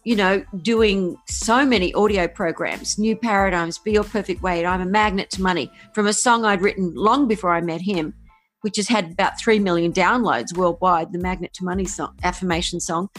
you 0.05 0.15
know, 0.15 0.43
doing 0.61 1.15
so 1.27 1.65
many 1.65 1.93
audio 1.93 2.27
programs, 2.27 2.99
New 2.99 3.15
Paradigms, 3.15 3.77
Be 3.77 3.93
Your 3.93 4.03
Perfect 4.03 4.41
Way, 4.41 4.65
I'm 4.65 4.81
a 4.81 4.85
Magnet 4.85 5.29
to 5.31 5.41
Money, 5.41 5.71
from 5.93 6.07
a 6.07 6.13
song 6.13 6.43
I'd 6.45 6.61
written 6.61 6.93
long 6.93 7.27
before 7.27 7.53
I 7.53 7.61
met 7.61 7.81
him 7.81 8.13
which 8.63 8.77
has 8.77 8.87
had 8.87 9.11
about 9.11 9.37
3 9.39 9.59
million 9.59 9.91
downloads 9.91 10.57
worldwide, 10.57 11.11
the 11.11 11.19
Magnet 11.19 11.53
to 11.55 11.65
Money 11.65 11.85
song, 11.85 12.15
affirmation 12.23 12.79
song, 12.79 13.09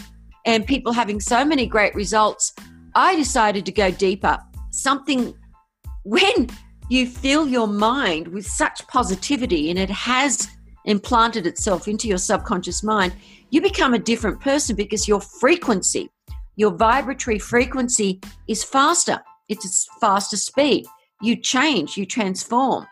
and 0.46 0.66
people 0.66 0.92
having 0.92 1.20
so 1.20 1.44
many 1.44 1.66
great 1.66 1.94
results, 1.94 2.54
I 2.94 3.14
decided 3.14 3.66
to 3.66 3.72
go 3.72 3.90
deeper. 3.90 4.38
Something 4.70 5.34
when 6.04 6.48
you 6.88 7.06
fill 7.06 7.46
your 7.46 7.68
mind 7.68 8.28
with 8.28 8.46
such 8.46 8.86
positivity 8.88 9.68
and 9.70 9.78
it 9.78 9.90
has 9.90 10.48
implanted 10.86 11.46
itself 11.46 11.88
into 11.88 12.08
your 12.08 12.18
subconscious 12.18 12.82
mind, 12.82 13.12
you 13.50 13.60
become 13.60 13.92
a 13.92 13.98
different 13.98 14.40
person 14.40 14.74
because 14.74 15.06
your 15.06 15.20
frequency, 15.20 16.08
your 16.56 16.72
vibratory 16.72 17.38
frequency 17.38 18.20
is 18.48 18.64
faster. 18.64 19.20
It's 19.48 19.64
a 19.64 20.00
faster 20.00 20.36
speed. 20.36 20.86
You 21.20 21.36
change, 21.36 21.96
you 21.96 22.06
transform 22.06 22.86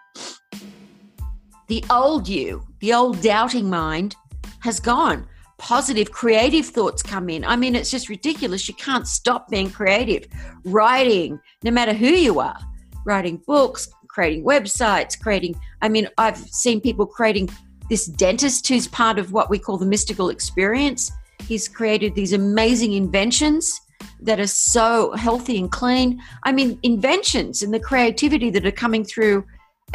the 1.73 1.85
old 1.89 2.29
you, 2.29 2.67
the 2.81 2.93
old 2.93 3.23
doubting 3.23 3.71
mind 3.71 4.15
has 4.61 4.79
gone. 4.79 5.27
Positive, 5.57 6.13
creative 6.13 6.67
thoughts 6.67 7.03
come 7.03 7.31
in. 7.31 7.47
I 7.47 7.57
mean, 7.57 7.75
it's 7.75 7.91
just 7.91 8.11
ridiculous. 8.11 8.69
You 8.69 8.75
can't 8.75 9.07
stop 9.07 9.49
being 9.49 9.71
creative. 9.71 10.27
Writing, 10.65 11.41
no 11.63 11.71
matter 11.71 11.95
who 11.95 12.09
you 12.09 12.41
are, 12.41 12.59
writing 13.07 13.41
books, 13.47 13.89
creating 14.07 14.45
websites, 14.45 15.19
creating, 15.19 15.59
I 15.81 15.89
mean, 15.89 16.09
I've 16.19 16.37
seen 16.37 16.79
people 16.79 17.07
creating 17.07 17.49
this 17.89 18.05
dentist 18.05 18.69
who's 18.69 18.87
part 18.87 19.19
of 19.19 19.33
what 19.33 19.49
we 19.49 19.59
call 19.59 19.79
the 19.79 19.87
mystical 19.87 20.29
experience. 20.29 21.11
He's 21.47 21.69
created 21.69 22.15
these 22.15 22.33
amazing 22.33 22.95
inventions 22.95 23.81
that 24.21 24.41
are 24.41 24.47
so 24.47 25.13
healthy 25.13 25.59
and 25.59 25.71
clean. 25.71 26.21
I 26.45 26.53
mean, 26.53 26.79
inventions 26.83 27.63
and 27.63 27.73
the 27.73 27.81
creativity 27.81 28.51
that 28.51 28.67
are 28.67 28.73
coming 28.73 29.05
through 29.05 29.45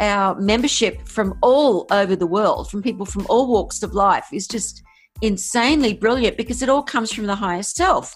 our 0.00 0.38
membership 0.40 1.06
from 1.06 1.36
all 1.42 1.86
over 1.90 2.14
the 2.14 2.26
world, 2.26 2.70
from 2.70 2.82
people 2.82 3.06
from 3.06 3.26
all 3.28 3.48
walks 3.48 3.82
of 3.82 3.94
life, 3.94 4.26
is 4.32 4.46
just 4.46 4.82
insanely 5.22 5.94
brilliant 5.94 6.36
because 6.36 6.62
it 6.62 6.68
all 6.68 6.82
comes 6.82 7.12
from 7.12 7.26
the 7.26 7.34
higher 7.34 7.62
self, 7.62 8.14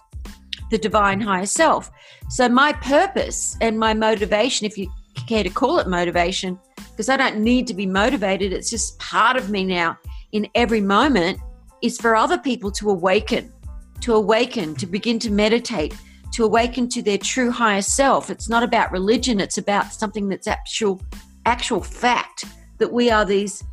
the 0.71 0.79
divine 0.79 1.21
higher 1.21 1.47
self. 1.47 1.91
So, 2.29 2.49
my 2.49 2.73
purpose 2.75 3.57
and 3.61 3.79
my 3.79 3.95
motivation, 3.95 4.67
if 4.67 4.79
you 4.79 4.91
care 5.27 5.43
to 5.43 5.51
call 5.51 5.79
it 5.79 5.89
motivation, 5.89 6.59
because 6.91 7.09
I 7.09 7.17
don't 7.17 7.39
need 7.39 7.67
to 7.67 7.75
be 7.75 7.87
motivated, 7.87 8.53
it's 8.53 8.71
just 8.71 8.99
part 8.99 9.37
of 9.37 9.51
me 9.51 9.65
now 9.65 9.99
in 10.33 10.47
every 10.55 10.81
moment, 10.81 11.39
is 11.83 11.99
for 11.99 12.17
other 12.17 12.39
people 12.39 12.71
to 12.73 12.91
awaken, 12.91 13.53
to 14.01 14.15
awaken, 14.15 14.75
to 14.77 14.87
begin 14.87 15.19
to 15.21 15.31
meditate, 15.31 15.95
to 16.33 16.45
awaken 16.45 16.89
to 16.89 17.03
their 17.03 17.19
true 17.19 17.51
higher 17.51 17.83
self. 17.83 18.31
It's 18.31 18.49
not 18.49 18.63
about 18.63 18.93
religion, 18.93 19.41
it's 19.41 19.59
about 19.59 19.93
something 19.93 20.29
that's 20.29 20.47
actual 20.47 21.01
actual 21.45 21.81
fact 21.81 22.45
that 22.79 22.93
we 22.93 23.11
are 23.11 23.25
these 23.25 23.65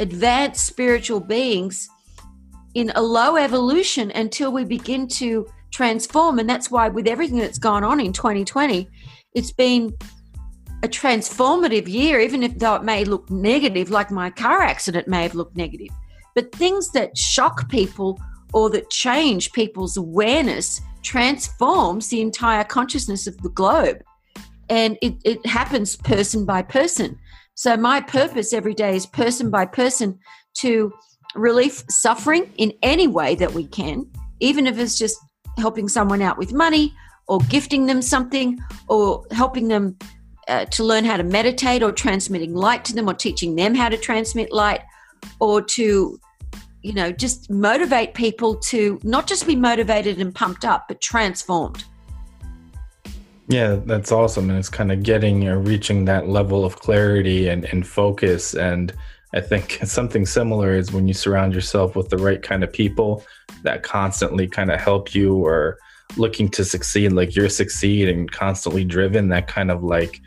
advanced 0.00 0.64
spiritual 0.64 1.20
beings 1.20 1.88
in 2.74 2.92
a 2.94 3.02
low 3.02 3.36
evolution 3.36 4.10
until 4.12 4.52
we 4.52 4.64
begin 4.64 5.08
to 5.08 5.46
transform. 5.72 6.38
And 6.38 6.48
that's 6.48 6.70
why, 6.70 6.88
with 6.88 7.06
everything 7.06 7.38
that's 7.38 7.58
gone 7.58 7.84
on 7.84 8.00
in 8.00 8.12
2020, 8.12 8.88
it's 9.34 9.52
been 9.52 9.94
a 10.82 10.88
transformative 10.88 11.88
year, 11.88 12.20
even 12.20 12.42
if 12.42 12.58
though 12.58 12.76
it 12.76 12.84
may 12.84 13.04
look 13.04 13.30
negative, 13.30 13.90
like 13.90 14.10
my 14.10 14.30
car 14.30 14.62
accident 14.62 15.08
may 15.08 15.22
have 15.22 15.34
looked 15.34 15.56
negative. 15.56 15.88
But 16.36 16.54
things 16.54 16.90
that 16.90 17.18
shock 17.18 17.68
people 17.68 18.20
or 18.52 18.70
that 18.70 18.90
change 18.90 19.52
people's 19.52 19.96
awareness 19.96 20.80
transforms 21.02 22.08
the 22.08 22.20
entire 22.20 22.62
consciousness 22.62 23.26
of 23.26 23.36
the 23.42 23.48
globe 23.48 24.02
and 24.68 24.98
it, 25.02 25.14
it 25.24 25.44
happens 25.46 25.96
person 25.96 26.44
by 26.44 26.62
person. 26.62 27.18
So 27.54 27.76
my 27.76 28.00
purpose 28.00 28.52
every 28.52 28.74
day 28.74 28.96
is 28.96 29.06
person 29.06 29.50
by 29.50 29.66
person 29.66 30.18
to 30.58 30.92
relieve 31.34 31.84
suffering 31.88 32.52
in 32.56 32.72
any 32.82 33.06
way 33.06 33.34
that 33.36 33.52
we 33.52 33.66
can, 33.66 34.06
even 34.40 34.66
if 34.66 34.78
it's 34.78 34.98
just 34.98 35.18
helping 35.58 35.88
someone 35.88 36.22
out 36.22 36.38
with 36.38 36.52
money 36.52 36.94
or 37.28 37.38
gifting 37.48 37.86
them 37.86 38.02
something 38.02 38.58
or 38.88 39.24
helping 39.30 39.68
them 39.68 39.96
uh, 40.48 40.64
to 40.66 40.84
learn 40.84 41.04
how 41.04 41.16
to 41.16 41.24
meditate 41.24 41.82
or 41.82 41.92
transmitting 41.92 42.54
light 42.54 42.84
to 42.84 42.94
them 42.94 43.08
or 43.08 43.14
teaching 43.14 43.56
them 43.56 43.74
how 43.74 43.88
to 43.88 43.96
transmit 43.96 44.52
light 44.52 44.82
or 45.40 45.60
to 45.62 46.18
you 46.86 46.94
know 46.94 47.10
just 47.10 47.50
motivate 47.50 48.14
people 48.14 48.56
to 48.56 48.98
not 49.02 49.26
just 49.26 49.46
be 49.46 49.56
motivated 49.56 50.20
and 50.20 50.34
pumped 50.34 50.64
up 50.64 50.88
but 50.88 51.00
transformed 51.00 51.84
yeah, 53.48 53.76
that's 53.84 54.10
awesome. 54.10 54.50
And 54.50 54.58
it's 54.58 54.68
kind 54.68 54.90
of 54.90 55.02
getting 55.02 55.46
or 55.46 55.58
reaching 55.58 56.04
that 56.06 56.28
level 56.28 56.64
of 56.64 56.80
clarity 56.80 57.48
and, 57.48 57.64
and 57.66 57.86
focus. 57.86 58.54
And 58.54 58.92
I 59.34 59.40
think 59.40 59.78
something 59.84 60.26
similar 60.26 60.74
is 60.74 60.92
when 60.92 61.06
you 61.06 61.14
surround 61.14 61.54
yourself 61.54 61.94
with 61.94 62.08
the 62.08 62.18
right 62.18 62.42
kind 62.42 62.64
of 62.64 62.72
people 62.72 63.24
that 63.62 63.82
constantly 63.82 64.48
kind 64.48 64.70
of 64.70 64.80
help 64.80 65.14
you 65.14 65.34
or 65.34 65.78
looking 66.16 66.48
to 66.50 66.64
succeed, 66.64 67.12
like 67.12 67.36
you're 67.36 67.48
succeeding, 67.48 68.26
constantly 68.26 68.84
driven, 68.84 69.28
that 69.28 69.46
kind 69.46 69.70
of 69.70 69.82
like 69.84 70.20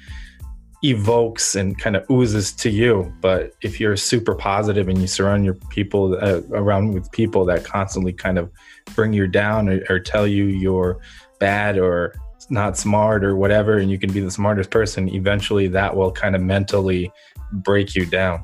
evokes 0.84 1.56
and 1.56 1.78
kind 1.78 1.96
of 1.96 2.10
oozes 2.10 2.54
to 2.54 2.70
you. 2.70 3.14
But 3.22 3.54
if 3.62 3.80
you're 3.80 3.98
super 3.98 4.34
positive 4.34 4.88
and 4.88 5.00
you 5.00 5.08
surround 5.08 5.44
your 5.46 5.56
people 5.70 6.18
uh, 6.22 6.42
around 6.52 6.94
with 6.94 7.12
people 7.12 7.46
that 7.46 7.64
constantly 7.64 8.14
kind 8.14 8.38
of 8.38 8.50
bring 8.96 9.14
you 9.14 9.28
down 9.28 9.68
or, 9.70 9.82
or 9.90 10.00
tell 10.00 10.26
you 10.26 10.46
you're 10.46 11.00
bad 11.40 11.78
or 11.78 12.14
not 12.50 12.78
smart 12.78 13.24
or 13.24 13.36
whatever, 13.36 13.78
and 13.78 13.92
you 13.92 14.00
can 14.00 14.12
be 14.12 14.20
the 14.20 14.32
smartest 14.32 14.70
person, 14.70 15.14
eventually 15.14 15.68
that 15.68 15.96
will 15.96 16.12
kind 16.12 16.36
of 16.36 16.42
mentally 16.42 17.12
break 17.52 17.94
you 17.96 18.06
down. 18.06 18.44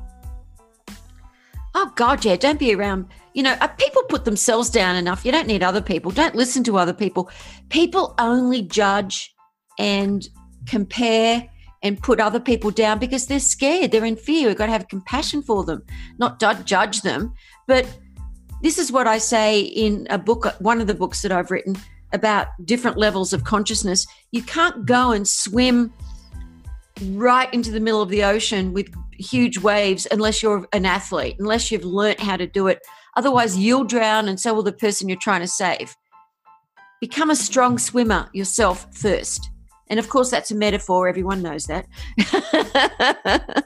Oh, 1.74 1.92
God, 1.94 2.24
yeah. 2.24 2.36
Don't 2.36 2.58
be 2.58 2.74
around. 2.74 3.06
You 3.34 3.42
know, 3.42 3.56
uh, 3.60 3.68
people 3.68 4.02
put 4.04 4.24
themselves 4.24 4.70
down 4.70 4.96
enough. 4.96 5.24
You 5.24 5.32
don't 5.32 5.46
need 5.46 5.62
other 5.62 5.82
people. 5.82 6.10
Don't 6.10 6.34
listen 6.34 6.64
to 6.64 6.78
other 6.78 6.94
people. 6.94 7.30
People 7.68 8.14
only 8.18 8.62
judge 8.62 9.34
and 9.78 10.26
compare 10.66 11.46
and 11.82 12.02
put 12.02 12.20
other 12.20 12.40
people 12.40 12.70
down 12.70 12.98
because 12.98 13.26
they're 13.26 13.40
scared. 13.40 13.92
They're 13.92 14.04
in 14.04 14.16
fear. 14.16 14.48
We've 14.48 14.56
got 14.56 14.66
to 14.66 14.72
have 14.72 14.88
compassion 14.88 15.42
for 15.42 15.64
them, 15.64 15.82
not 16.18 16.40
judge 16.40 17.02
them. 17.02 17.34
But 17.66 17.86
this 18.62 18.78
is 18.78 18.90
what 18.90 19.06
I 19.06 19.18
say 19.18 19.60
in 19.60 20.06
a 20.10 20.18
book, 20.18 20.46
one 20.60 20.80
of 20.80 20.86
the 20.86 20.94
books 20.94 21.22
that 21.22 21.32
I've 21.32 21.50
written 21.50 21.76
about 22.12 22.48
different 22.64 22.96
levels 22.96 23.32
of 23.32 23.44
consciousness. 23.44 24.06
You 24.32 24.42
can't 24.42 24.86
go 24.86 25.12
and 25.12 25.26
swim 25.26 25.92
right 27.02 27.52
into 27.52 27.70
the 27.70 27.80
middle 27.80 28.00
of 28.00 28.08
the 28.08 28.24
ocean 28.24 28.72
with 28.72 28.88
huge 29.12 29.58
waves 29.58 30.06
unless 30.10 30.42
you're 30.42 30.66
an 30.72 30.86
athlete, 30.86 31.36
unless 31.38 31.70
you've 31.70 31.84
learnt 31.84 32.20
how 32.20 32.36
to 32.36 32.46
do 32.46 32.68
it. 32.68 32.80
Otherwise, 33.16 33.56
you'll 33.56 33.84
drown 33.84 34.28
and 34.28 34.38
so 34.38 34.54
will 34.54 34.62
the 34.62 34.72
person 34.72 35.08
you're 35.08 35.18
trying 35.18 35.40
to 35.40 35.48
save. 35.48 35.94
Become 37.00 37.30
a 37.30 37.36
strong 37.36 37.78
swimmer 37.78 38.28
yourself 38.32 38.86
first. 38.94 39.50
And 39.88 39.98
of 39.98 40.08
course, 40.08 40.30
that's 40.30 40.50
a 40.50 40.54
metaphor. 40.54 41.08
Everyone 41.08 41.42
knows 41.42 41.66
that. 41.66 41.86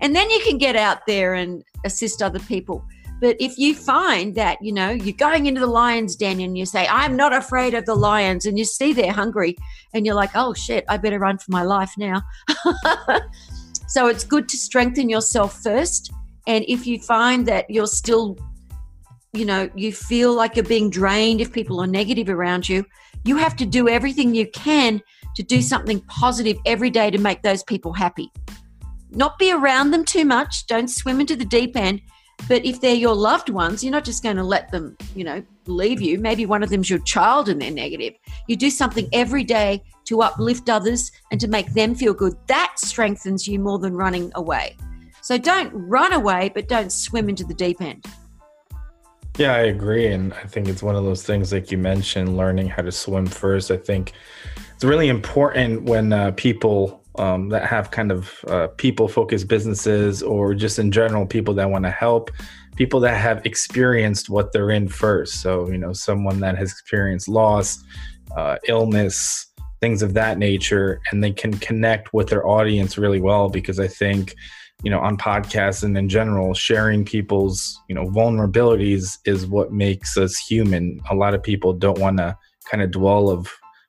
and 0.00 0.14
then 0.14 0.30
you 0.30 0.40
can 0.40 0.58
get 0.58 0.76
out 0.76 1.06
there 1.06 1.34
and 1.34 1.64
assist 1.84 2.22
other 2.22 2.40
people. 2.40 2.84
But 3.22 3.36
if 3.38 3.56
you 3.56 3.76
find 3.76 4.34
that, 4.34 4.58
you 4.60 4.72
know, 4.72 4.90
you're 4.90 5.16
going 5.16 5.46
into 5.46 5.60
the 5.60 5.68
lion's 5.68 6.16
den 6.16 6.40
and 6.40 6.58
you 6.58 6.66
say, 6.66 6.88
I'm 6.88 7.14
not 7.14 7.32
afraid 7.32 7.72
of 7.72 7.86
the 7.86 7.94
lions, 7.94 8.46
and 8.46 8.58
you 8.58 8.64
see 8.64 8.92
they're 8.92 9.12
hungry 9.12 9.56
and 9.94 10.04
you're 10.04 10.16
like, 10.16 10.30
oh 10.34 10.54
shit, 10.54 10.84
I 10.88 10.96
better 10.96 11.20
run 11.20 11.38
for 11.38 11.52
my 11.52 11.62
life 11.62 11.92
now. 11.96 12.22
so 13.86 14.08
it's 14.08 14.24
good 14.24 14.48
to 14.48 14.56
strengthen 14.56 15.08
yourself 15.08 15.62
first. 15.62 16.12
And 16.48 16.64
if 16.66 16.84
you 16.84 16.98
find 16.98 17.46
that 17.46 17.70
you're 17.70 17.86
still, 17.86 18.36
you 19.32 19.44
know, 19.44 19.70
you 19.76 19.92
feel 19.92 20.34
like 20.34 20.56
you're 20.56 20.64
being 20.64 20.90
drained 20.90 21.40
if 21.40 21.52
people 21.52 21.80
are 21.80 21.86
negative 21.86 22.28
around 22.28 22.68
you, 22.68 22.84
you 23.24 23.36
have 23.36 23.54
to 23.54 23.64
do 23.64 23.88
everything 23.88 24.34
you 24.34 24.48
can 24.50 25.00
to 25.36 25.42
do 25.42 25.62
something 25.62 26.00
positive 26.02 26.56
every 26.66 26.90
day 26.90 27.10
to 27.10 27.18
make 27.18 27.42
those 27.42 27.62
people 27.62 27.92
happy. 27.92 28.30
Not 29.10 29.38
be 29.38 29.52
around 29.52 29.90
them 29.90 30.04
too 30.04 30.24
much. 30.24 30.66
Don't 30.66 30.88
swim 30.88 31.20
into 31.20 31.36
the 31.36 31.44
deep 31.44 31.76
end 31.76 32.00
but 32.48 32.64
if 32.64 32.80
they're 32.80 32.94
your 32.94 33.14
loved 33.14 33.48
ones, 33.48 33.84
you're 33.84 33.92
not 33.92 34.04
just 34.04 34.22
going 34.22 34.36
to 34.36 34.42
let 34.42 34.70
them, 34.70 34.96
you 35.14 35.24
know, 35.24 35.42
leave 35.66 36.00
you. 36.00 36.18
Maybe 36.18 36.44
one 36.44 36.62
of 36.62 36.70
them's 36.70 36.90
your 36.90 36.98
child 37.00 37.48
and 37.48 37.60
they're 37.60 37.70
negative. 37.70 38.14
You 38.48 38.56
do 38.56 38.70
something 38.70 39.08
every 39.12 39.44
day 39.44 39.82
to 40.06 40.22
uplift 40.22 40.68
others 40.68 41.12
and 41.30 41.40
to 41.40 41.48
make 41.48 41.72
them 41.72 41.94
feel 41.94 42.14
good. 42.14 42.34
That 42.48 42.74
strengthens 42.76 43.46
you 43.46 43.58
more 43.60 43.78
than 43.78 43.94
running 43.94 44.32
away. 44.34 44.76
So 45.22 45.38
don't 45.38 45.70
run 45.72 46.12
away, 46.12 46.50
but 46.52 46.68
don't 46.68 46.90
swim 46.90 47.28
into 47.28 47.44
the 47.44 47.54
deep 47.54 47.80
end. 47.80 48.04
Yeah, 49.38 49.54
I 49.54 49.60
agree. 49.60 50.08
And 50.08 50.34
I 50.34 50.46
think 50.46 50.68
it's 50.68 50.82
one 50.82 50.96
of 50.96 51.04
those 51.04 51.22
things, 51.22 51.52
like 51.52 51.70
you 51.70 51.78
mentioned, 51.78 52.36
learning 52.36 52.68
how 52.68 52.82
to 52.82 52.92
swim 52.92 53.26
first. 53.26 53.70
I 53.70 53.76
think 53.76 54.12
it's 54.82 54.88
really 54.88 55.10
important 55.10 55.84
when 55.84 56.12
uh, 56.12 56.32
people 56.32 57.04
um, 57.16 57.50
that 57.50 57.64
have 57.68 57.92
kind 57.92 58.10
of 58.10 58.44
uh, 58.48 58.66
people 58.78 59.06
focused 59.06 59.46
businesses 59.46 60.24
or 60.24 60.54
just 60.54 60.80
in 60.80 60.90
general 60.90 61.24
people 61.24 61.54
that 61.54 61.70
want 61.70 61.84
to 61.84 61.90
help 61.92 62.32
people 62.74 62.98
that 62.98 63.16
have 63.16 63.46
experienced 63.46 64.28
what 64.28 64.50
they're 64.50 64.72
in 64.72 64.88
first. 64.88 65.40
So 65.40 65.70
you 65.70 65.78
know 65.78 65.92
someone 65.92 66.40
that 66.40 66.58
has 66.58 66.72
experienced 66.72 67.28
loss 67.28 67.78
uh, 68.36 68.56
illness 68.66 69.46
things 69.80 70.02
of 70.02 70.14
that 70.14 70.36
nature 70.38 71.00
and 71.12 71.22
they 71.22 71.30
can 71.30 71.56
connect 71.58 72.12
with 72.12 72.28
their 72.28 72.44
audience 72.44 72.98
really 72.98 73.20
well 73.20 73.48
because 73.48 73.80
i 73.80 73.88
think 73.88 74.34
you 74.84 74.90
know 74.90 75.00
on 75.00 75.16
podcasts 75.16 75.82
and 75.82 75.96
in 75.98 76.08
general 76.08 76.54
sharing 76.54 77.04
people's 77.04 77.80
you 77.88 77.94
know 77.94 78.06
vulnerabilities 78.06 79.18
is 79.26 79.46
what 79.46 79.72
makes 79.72 80.16
us 80.16 80.36
human. 80.38 81.00
A 81.08 81.14
lot 81.14 81.34
of 81.34 81.42
people 81.42 81.72
don't 81.72 81.98
want 81.98 82.18
to 82.18 82.36
kind 82.68 82.82
of 82.82 82.90
dwell 82.90 83.28
of 83.28 83.48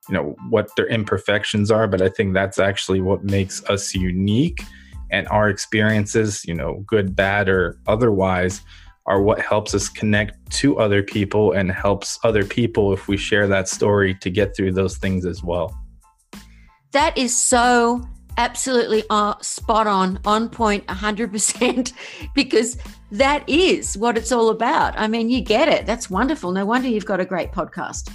you 0.10 0.14
know 0.14 0.36
what 0.50 0.70
their 0.76 0.88
imperfections 0.88 1.72
are 1.72 1.88
but 1.88 2.02
i 2.02 2.10
think 2.10 2.34
that's 2.34 2.60
actually 2.60 3.02
what 3.02 3.24
makes 3.24 3.64
us 3.66 3.94
unique 3.94 4.62
and 5.12 5.28
our 5.30 5.50
experiences 5.50 6.44
you 6.46 6.54
know 6.54 6.84
good 6.88 7.16
bad 7.16 7.48
or 7.50 7.78
otherwise 7.88 8.62
are 9.06 9.22
what 9.22 9.40
helps 9.40 9.74
us 9.76 9.90
connect 9.90 10.34
to 10.50 10.80
other 10.80 11.04
people 11.04 11.52
and 11.52 11.72
helps 11.72 12.18
other 12.24 12.46
people 12.46 12.94
if 12.94 13.08
we 13.08 13.18
share 13.18 13.48
that 13.48 13.68
story 13.68 14.16
to 14.16 14.30
get 14.30 14.56
through 14.56 14.72
those 14.72 14.98
things 14.98 15.26
as 15.26 15.44
well 15.44 15.78
that 16.92 17.18
is 17.18 17.36
so 17.36 18.02
absolutely 18.38 19.04
uh, 19.10 19.36
spot 19.42 19.88
on, 19.88 20.20
on 20.26 20.50
point, 20.50 20.86
100%, 20.88 21.94
because 22.36 22.78
that 23.12 23.48
is 23.48 23.98
what 23.98 24.18
it's 24.18 24.32
all 24.32 24.50
about. 24.50 24.98
I 24.98 25.08
mean, 25.08 25.30
you 25.30 25.42
get 25.42 25.68
it. 25.68 25.86
That's 25.86 26.10
wonderful. 26.10 26.52
No 26.52 26.66
wonder 26.66 26.88
you've 26.88 27.06
got 27.06 27.20
a 27.20 27.26
great 27.26 27.52
podcast. 27.52 28.12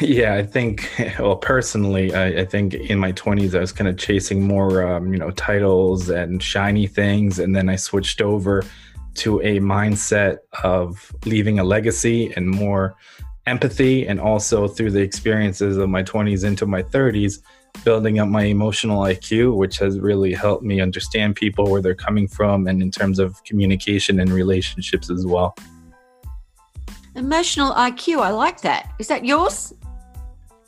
Yeah, 0.00 0.34
I 0.34 0.42
think, 0.42 0.90
well, 1.18 1.36
personally, 1.36 2.14
I, 2.14 2.40
I 2.40 2.44
think 2.44 2.74
in 2.74 2.98
my 2.98 3.12
20s, 3.12 3.54
I 3.54 3.60
was 3.60 3.72
kind 3.72 3.88
of 3.88 3.98
chasing 3.98 4.42
more, 4.42 4.86
um, 4.86 5.12
you 5.12 5.18
know, 5.18 5.30
titles 5.32 6.08
and 6.08 6.42
shiny 6.42 6.86
things. 6.86 7.38
And 7.38 7.54
then 7.54 7.68
I 7.68 7.76
switched 7.76 8.22
over 8.22 8.64
to 9.16 9.40
a 9.42 9.60
mindset 9.60 10.38
of 10.62 11.14
leaving 11.26 11.58
a 11.58 11.64
legacy 11.64 12.32
and 12.34 12.48
more 12.48 12.96
empathy. 13.46 14.06
And 14.06 14.20
also 14.20 14.66
through 14.66 14.90
the 14.92 15.02
experiences 15.02 15.76
of 15.76 15.88
my 15.90 16.02
20s 16.02 16.44
into 16.44 16.66
my 16.66 16.82
30s, 16.82 17.40
building 17.84 18.18
up 18.18 18.28
my 18.28 18.44
emotional 18.44 19.02
IQ, 19.02 19.56
which 19.56 19.78
has 19.78 20.00
really 20.00 20.32
helped 20.32 20.64
me 20.64 20.80
understand 20.80 21.36
people 21.36 21.70
where 21.70 21.82
they're 21.82 21.94
coming 21.94 22.26
from 22.26 22.66
and 22.66 22.82
in 22.82 22.90
terms 22.90 23.18
of 23.18 23.42
communication 23.44 24.18
and 24.18 24.32
relationships 24.32 25.10
as 25.10 25.26
well. 25.26 25.54
Emotional 27.16 27.72
IQ, 27.72 28.20
I 28.20 28.30
like 28.30 28.60
that. 28.62 28.92
Is 28.98 29.06
that 29.06 29.24
yours? 29.24 29.72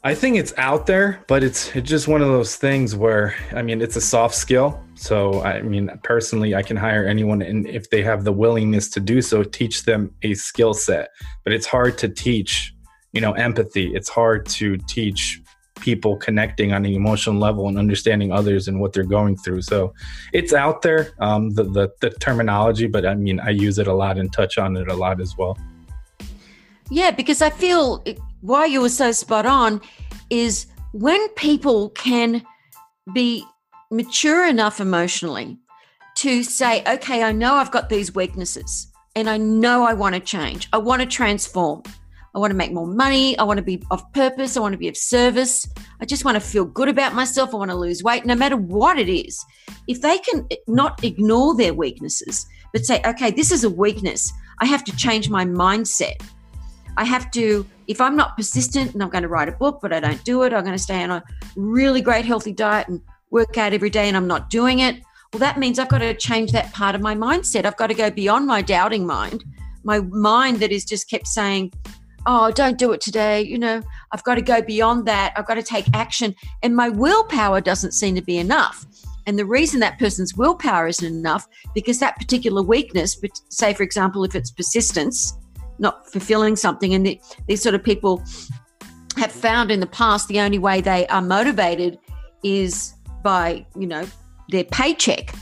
I 0.04 0.14
think 0.14 0.36
it's 0.36 0.54
out 0.56 0.86
there, 0.86 1.24
but 1.26 1.42
it's 1.42 1.74
it's 1.74 1.90
just 1.90 2.06
one 2.06 2.22
of 2.22 2.28
those 2.28 2.54
things 2.54 2.94
where 2.94 3.34
I 3.52 3.62
mean 3.62 3.82
it's 3.82 3.96
a 3.96 4.00
soft 4.00 4.36
skill. 4.36 4.80
So 4.94 5.42
I 5.42 5.62
mean 5.62 5.90
personally 6.04 6.54
I 6.54 6.62
can 6.62 6.76
hire 6.76 7.04
anyone 7.04 7.42
and 7.42 7.66
if 7.66 7.90
they 7.90 8.02
have 8.02 8.22
the 8.22 8.32
willingness 8.32 8.88
to 8.90 9.00
do 9.00 9.20
so, 9.20 9.42
teach 9.42 9.82
them 9.82 10.14
a 10.22 10.34
skill 10.34 10.74
set. 10.74 11.08
But 11.42 11.52
it's 11.52 11.66
hard 11.66 11.98
to 11.98 12.08
teach, 12.08 12.72
you 13.12 13.20
know, 13.20 13.32
empathy. 13.32 13.92
It's 13.92 14.08
hard 14.08 14.46
to 14.46 14.76
teach 14.76 15.42
people 15.80 16.16
connecting 16.16 16.72
on 16.72 16.86
an 16.86 16.92
emotional 16.92 17.34
level 17.34 17.66
and 17.66 17.76
understanding 17.76 18.30
others 18.30 18.68
and 18.68 18.80
what 18.80 18.92
they're 18.92 19.02
going 19.02 19.36
through. 19.36 19.62
So 19.62 19.92
it's 20.32 20.52
out 20.52 20.82
there, 20.82 21.10
um, 21.18 21.50
the, 21.50 21.64
the, 21.64 21.92
the 22.00 22.10
terminology, 22.10 22.86
but 22.86 23.04
I 23.04 23.14
mean, 23.14 23.40
I 23.40 23.50
use 23.50 23.78
it 23.78 23.86
a 23.86 23.92
lot 23.92 24.16
and 24.18 24.32
touch 24.32 24.56
on 24.56 24.76
it 24.76 24.88
a 24.88 24.94
lot 24.94 25.20
as 25.20 25.36
well. 25.36 25.58
Yeah, 26.90 27.10
because 27.10 27.42
I 27.42 27.50
feel 27.50 28.04
why 28.40 28.66
you 28.66 28.80
were 28.80 28.88
so 28.88 29.12
spot 29.12 29.46
on 29.46 29.80
is 30.30 30.66
when 30.92 31.28
people 31.30 31.90
can 31.90 32.44
be 33.12 33.44
mature 33.90 34.46
enough 34.46 34.80
emotionally 34.80 35.58
to 36.16 36.42
say, 36.42 36.82
okay, 36.86 37.22
I 37.22 37.32
know 37.32 37.54
I've 37.54 37.70
got 37.70 37.88
these 37.88 38.14
weaknesses 38.14 38.88
and 39.14 39.28
I 39.28 39.36
know 39.36 39.84
I 39.84 39.94
want 39.94 40.14
to 40.14 40.20
change, 40.20 40.68
I 40.72 40.78
want 40.78 41.02
to 41.02 41.06
transform. 41.06 41.82
I 42.34 42.38
want 42.38 42.50
to 42.50 42.56
make 42.56 42.70
more 42.70 42.86
money. 42.86 43.36
I 43.38 43.44
want 43.44 43.56
to 43.56 43.64
be 43.64 43.82
of 43.90 44.12
purpose. 44.12 44.58
I 44.58 44.60
want 44.60 44.74
to 44.74 44.78
be 44.78 44.88
of 44.88 44.96
service. 44.96 45.66
I 46.02 46.04
just 46.04 46.26
want 46.26 46.34
to 46.34 46.40
feel 46.40 46.66
good 46.66 46.90
about 46.90 47.14
myself. 47.14 47.54
I 47.54 47.56
want 47.56 47.70
to 47.70 47.76
lose 47.76 48.02
weight, 48.02 48.26
no 48.26 48.34
matter 48.34 48.58
what 48.58 48.98
it 48.98 49.08
is. 49.08 49.42
If 49.88 50.02
they 50.02 50.18
can 50.18 50.46
eh, 50.50 50.56
not 50.66 51.02
ignore 51.02 51.56
their 51.56 51.72
weaknesses, 51.72 52.46
but 52.74 52.84
say, 52.84 53.00
okay, 53.06 53.30
this 53.30 53.50
is 53.50 53.64
a 53.64 53.70
weakness, 53.70 54.30
I 54.60 54.66
have 54.66 54.84
to 54.84 54.96
change 54.96 55.30
my 55.30 55.46
mindset. 55.46 56.20
I 56.96 57.04
have 57.04 57.30
to, 57.32 57.66
if 57.86 58.00
I'm 58.00 58.16
not 58.16 58.36
persistent 58.36 58.94
and 58.94 59.02
I'm 59.02 59.10
going 59.10 59.22
to 59.22 59.28
write 59.28 59.48
a 59.48 59.52
book, 59.52 59.80
but 59.82 59.92
I 59.92 60.00
don't 60.00 60.22
do 60.24 60.42
it, 60.42 60.52
I'm 60.52 60.64
going 60.64 60.76
to 60.76 60.82
stay 60.82 61.02
on 61.02 61.10
a 61.10 61.22
really 61.56 62.00
great 62.00 62.24
healthy 62.24 62.52
diet 62.52 62.88
and 62.88 63.00
work 63.30 63.58
out 63.58 63.72
every 63.72 63.90
day 63.90 64.08
and 64.08 64.16
I'm 64.16 64.26
not 64.26 64.50
doing 64.50 64.78
it. 64.80 65.02
Well, 65.32 65.40
that 65.40 65.58
means 65.58 65.78
I've 65.78 65.88
got 65.88 65.98
to 65.98 66.14
change 66.14 66.52
that 66.52 66.72
part 66.72 66.94
of 66.94 67.00
my 67.00 67.14
mindset. 67.14 67.64
I've 67.64 67.76
got 67.76 67.88
to 67.88 67.94
go 67.94 68.10
beyond 68.10 68.46
my 68.46 68.62
doubting 68.62 69.06
mind, 69.06 69.44
my 69.84 70.00
mind 70.00 70.58
that 70.60 70.72
is 70.72 70.84
just 70.84 71.08
kept 71.08 71.26
saying, 71.26 71.72
oh, 72.26 72.50
don't 72.50 72.78
do 72.78 72.92
it 72.92 73.00
today. 73.00 73.42
You 73.42 73.58
know, 73.58 73.82
I've 74.12 74.24
got 74.24 74.34
to 74.34 74.42
go 74.42 74.60
beyond 74.60 75.06
that. 75.06 75.32
I've 75.36 75.46
got 75.46 75.54
to 75.54 75.62
take 75.62 75.86
action. 75.94 76.34
And 76.62 76.74
my 76.74 76.88
willpower 76.88 77.60
doesn't 77.60 77.92
seem 77.92 78.14
to 78.16 78.22
be 78.22 78.38
enough. 78.38 78.84
And 79.26 79.38
the 79.38 79.44
reason 79.44 79.80
that 79.80 79.98
person's 79.98 80.36
willpower 80.36 80.88
isn't 80.88 81.06
enough, 81.06 81.46
because 81.74 81.98
that 82.00 82.16
particular 82.16 82.62
weakness, 82.62 83.20
say, 83.48 83.74
for 83.74 83.82
example, 83.82 84.24
if 84.24 84.34
it's 84.34 84.50
persistence, 84.50 85.36
not 85.78 86.10
fulfilling 86.10 86.56
something, 86.56 86.94
and 86.94 87.06
the, 87.06 87.20
these 87.46 87.62
sort 87.62 87.74
of 87.74 87.82
people 87.82 88.22
have 89.16 89.32
found 89.32 89.70
in 89.70 89.80
the 89.80 89.86
past 89.86 90.28
the 90.28 90.40
only 90.40 90.58
way 90.58 90.80
they 90.80 91.06
are 91.08 91.22
motivated 91.22 91.98
is 92.42 92.94
by, 93.22 93.66
you 93.78 93.86
know, 93.86 94.06
their 94.50 94.64
paycheck. 94.64 95.34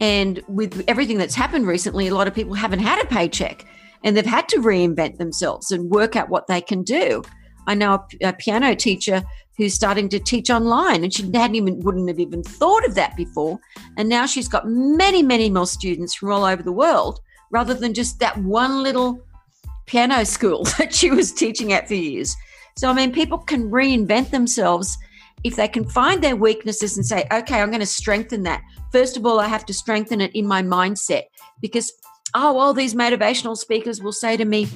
And 0.00 0.42
with 0.48 0.84
everything 0.88 1.18
that's 1.18 1.34
happened 1.34 1.66
recently, 1.66 2.08
a 2.08 2.14
lot 2.14 2.28
of 2.28 2.34
people 2.34 2.54
haven't 2.54 2.80
had 2.80 3.02
a 3.02 3.06
paycheck 3.06 3.64
and 4.02 4.16
they've 4.16 4.26
had 4.26 4.48
to 4.50 4.58
reinvent 4.58 5.16
themselves 5.16 5.70
and 5.70 5.90
work 5.90 6.14
out 6.14 6.28
what 6.28 6.46
they 6.46 6.60
can 6.60 6.82
do. 6.82 7.22
I 7.66 7.74
know 7.74 7.94
a, 7.94 8.28
a 8.28 8.32
piano 8.34 8.74
teacher 8.76 9.22
who's 9.56 9.74
starting 9.74 10.08
to 10.10 10.18
teach 10.18 10.50
online 10.50 11.02
and 11.02 11.14
she 11.14 11.22
hadn't 11.32 11.54
even 11.54 11.80
wouldn't 11.80 12.08
have 12.08 12.18
even 12.18 12.42
thought 12.42 12.84
of 12.84 12.94
that 12.96 13.16
before 13.16 13.58
and 13.96 14.08
now 14.08 14.26
she's 14.26 14.48
got 14.48 14.66
many 14.66 15.22
many 15.22 15.48
more 15.48 15.66
students 15.66 16.14
from 16.14 16.32
all 16.32 16.44
over 16.44 16.62
the 16.62 16.72
world 16.72 17.20
rather 17.50 17.72
than 17.72 17.94
just 17.94 18.18
that 18.18 18.36
one 18.38 18.82
little 18.82 19.20
piano 19.86 20.24
school 20.24 20.64
that 20.78 20.94
she 20.94 21.10
was 21.10 21.32
teaching 21.32 21.72
at 21.72 21.88
for 21.88 21.94
years 21.94 22.34
so 22.76 22.88
i 22.88 22.92
mean 22.92 23.12
people 23.12 23.38
can 23.38 23.70
reinvent 23.70 24.30
themselves 24.30 24.96
if 25.42 25.56
they 25.56 25.68
can 25.68 25.88
find 25.88 26.22
their 26.22 26.36
weaknesses 26.36 26.96
and 26.96 27.04
say 27.04 27.26
okay 27.32 27.60
i'm 27.60 27.70
going 27.70 27.80
to 27.80 27.86
strengthen 27.86 28.42
that 28.42 28.62
first 28.92 29.16
of 29.16 29.26
all 29.26 29.40
i 29.40 29.46
have 29.46 29.66
to 29.66 29.74
strengthen 29.74 30.20
it 30.20 30.34
in 30.34 30.46
my 30.46 30.62
mindset 30.62 31.24
because 31.60 31.92
oh, 32.34 32.58
all 32.58 32.74
these 32.74 32.94
motivational 32.94 33.56
speakers 33.56 34.02
will 34.02 34.12
say 34.12 34.36
to 34.36 34.44
me, 34.44 34.68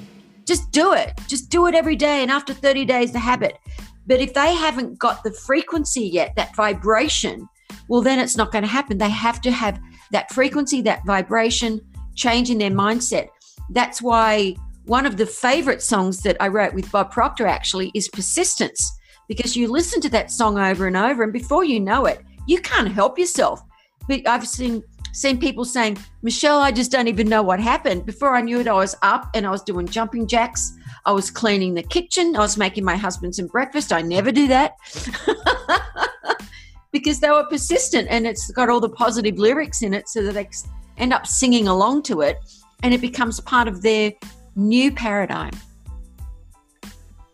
just 0.46 0.70
do 0.70 0.92
it, 0.92 1.18
just 1.26 1.50
do 1.50 1.66
it 1.66 1.74
every 1.74 1.96
day. 1.96 2.22
And 2.22 2.30
after 2.30 2.54
30 2.54 2.84
days, 2.84 3.12
the 3.12 3.18
habit. 3.18 3.58
But 4.06 4.20
if 4.20 4.32
they 4.32 4.54
haven't 4.54 4.98
got 4.98 5.22
the 5.22 5.32
frequency 5.32 6.04
yet, 6.04 6.34
that 6.36 6.56
vibration, 6.56 7.46
well, 7.88 8.00
then 8.00 8.18
it's 8.18 8.36
not 8.36 8.52
going 8.52 8.62
to 8.62 8.68
happen. 8.68 8.96
They 8.96 9.10
have 9.10 9.40
to 9.42 9.50
have 9.50 9.78
that 10.12 10.32
frequency, 10.32 10.80
that 10.82 11.04
vibration, 11.04 11.80
change 12.14 12.48
in 12.48 12.58
their 12.58 12.70
mindset. 12.70 13.28
That's 13.70 14.00
why 14.00 14.56
one 14.88 15.04
of 15.04 15.18
the 15.18 15.26
favorite 15.26 15.82
songs 15.82 16.22
that 16.22 16.38
I 16.40 16.48
wrote 16.48 16.72
with 16.72 16.90
Bob 16.90 17.12
Proctor 17.12 17.46
actually 17.46 17.90
is 17.94 18.08
Persistence, 18.08 18.98
because 19.28 19.54
you 19.54 19.70
listen 19.70 20.00
to 20.00 20.08
that 20.08 20.30
song 20.30 20.58
over 20.58 20.86
and 20.86 20.96
over, 20.96 21.22
and 21.22 21.32
before 21.32 21.62
you 21.62 21.78
know 21.78 22.06
it, 22.06 22.22
you 22.46 22.58
can't 22.60 22.90
help 22.90 23.18
yourself. 23.18 23.60
But 24.08 24.26
I've 24.26 24.48
seen 24.48 24.82
seen 25.12 25.38
people 25.38 25.64
saying, 25.64 25.98
Michelle, 26.22 26.58
I 26.58 26.70
just 26.70 26.90
don't 26.90 27.08
even 27.08 27.28
know 27.28 27.42
what 27.42 27.60
happened. 27.60 28.06
Before 28.06 28.34
I 28.34 28.40
knew 28.40 28.60
it, 28.60 28.68
I 28.68 28.72
was 28.72 28.94
up 29.02 29.28
and 29.34 29.46
I 29.46 29.50
was 29.50 29.62
doing 29.62 29.86
jumping 29.86 30.26
jacks. 30.26 30.72
I 31.04 31.12
was 31.12 31.30
cleaning 31.30 31.74
the 31.74 31.82
kitchen. 31.82 32.36
I 32.36 32.40
was 32.40 32.56
making 32.56 32.84
my 32.84 32.96
husband 32.96 33.34
some 33.34 33.46
breakfast. 33.48 33.92
I 33.92 34.00
never 34.00 34.30
do 34.30 34.46
that 34.48 34.74
because 36.92 37.20
they 37.20 37.30
were 37.30 37.44
persistent 37.44 38.06
and 38.10 38.26
it's 38.26 38.50
got 38.52 38.68
all 38.68 38.80
the 38.80 38.88
positive 38.88 39.38
lyrics 39.38 39.82
in 39.82 39.92
it 39.92 40.08
so 40.08 40.22
that 40.22 40.32
they 40.32 40.48
end 40.98 41.12
up 41.12 41.26
singing 41.26 41.68
along 41.68 42.04
to 42.04 42.20
it 42.20 42.38
and 42.82 42.94
it 42.94 43.00
becomes 43.00 43.40
part 43.40 43.66
of 43.66 43.82
their 43.82 44.12
new 44.58 44.92
paradigm. 44.92 45.52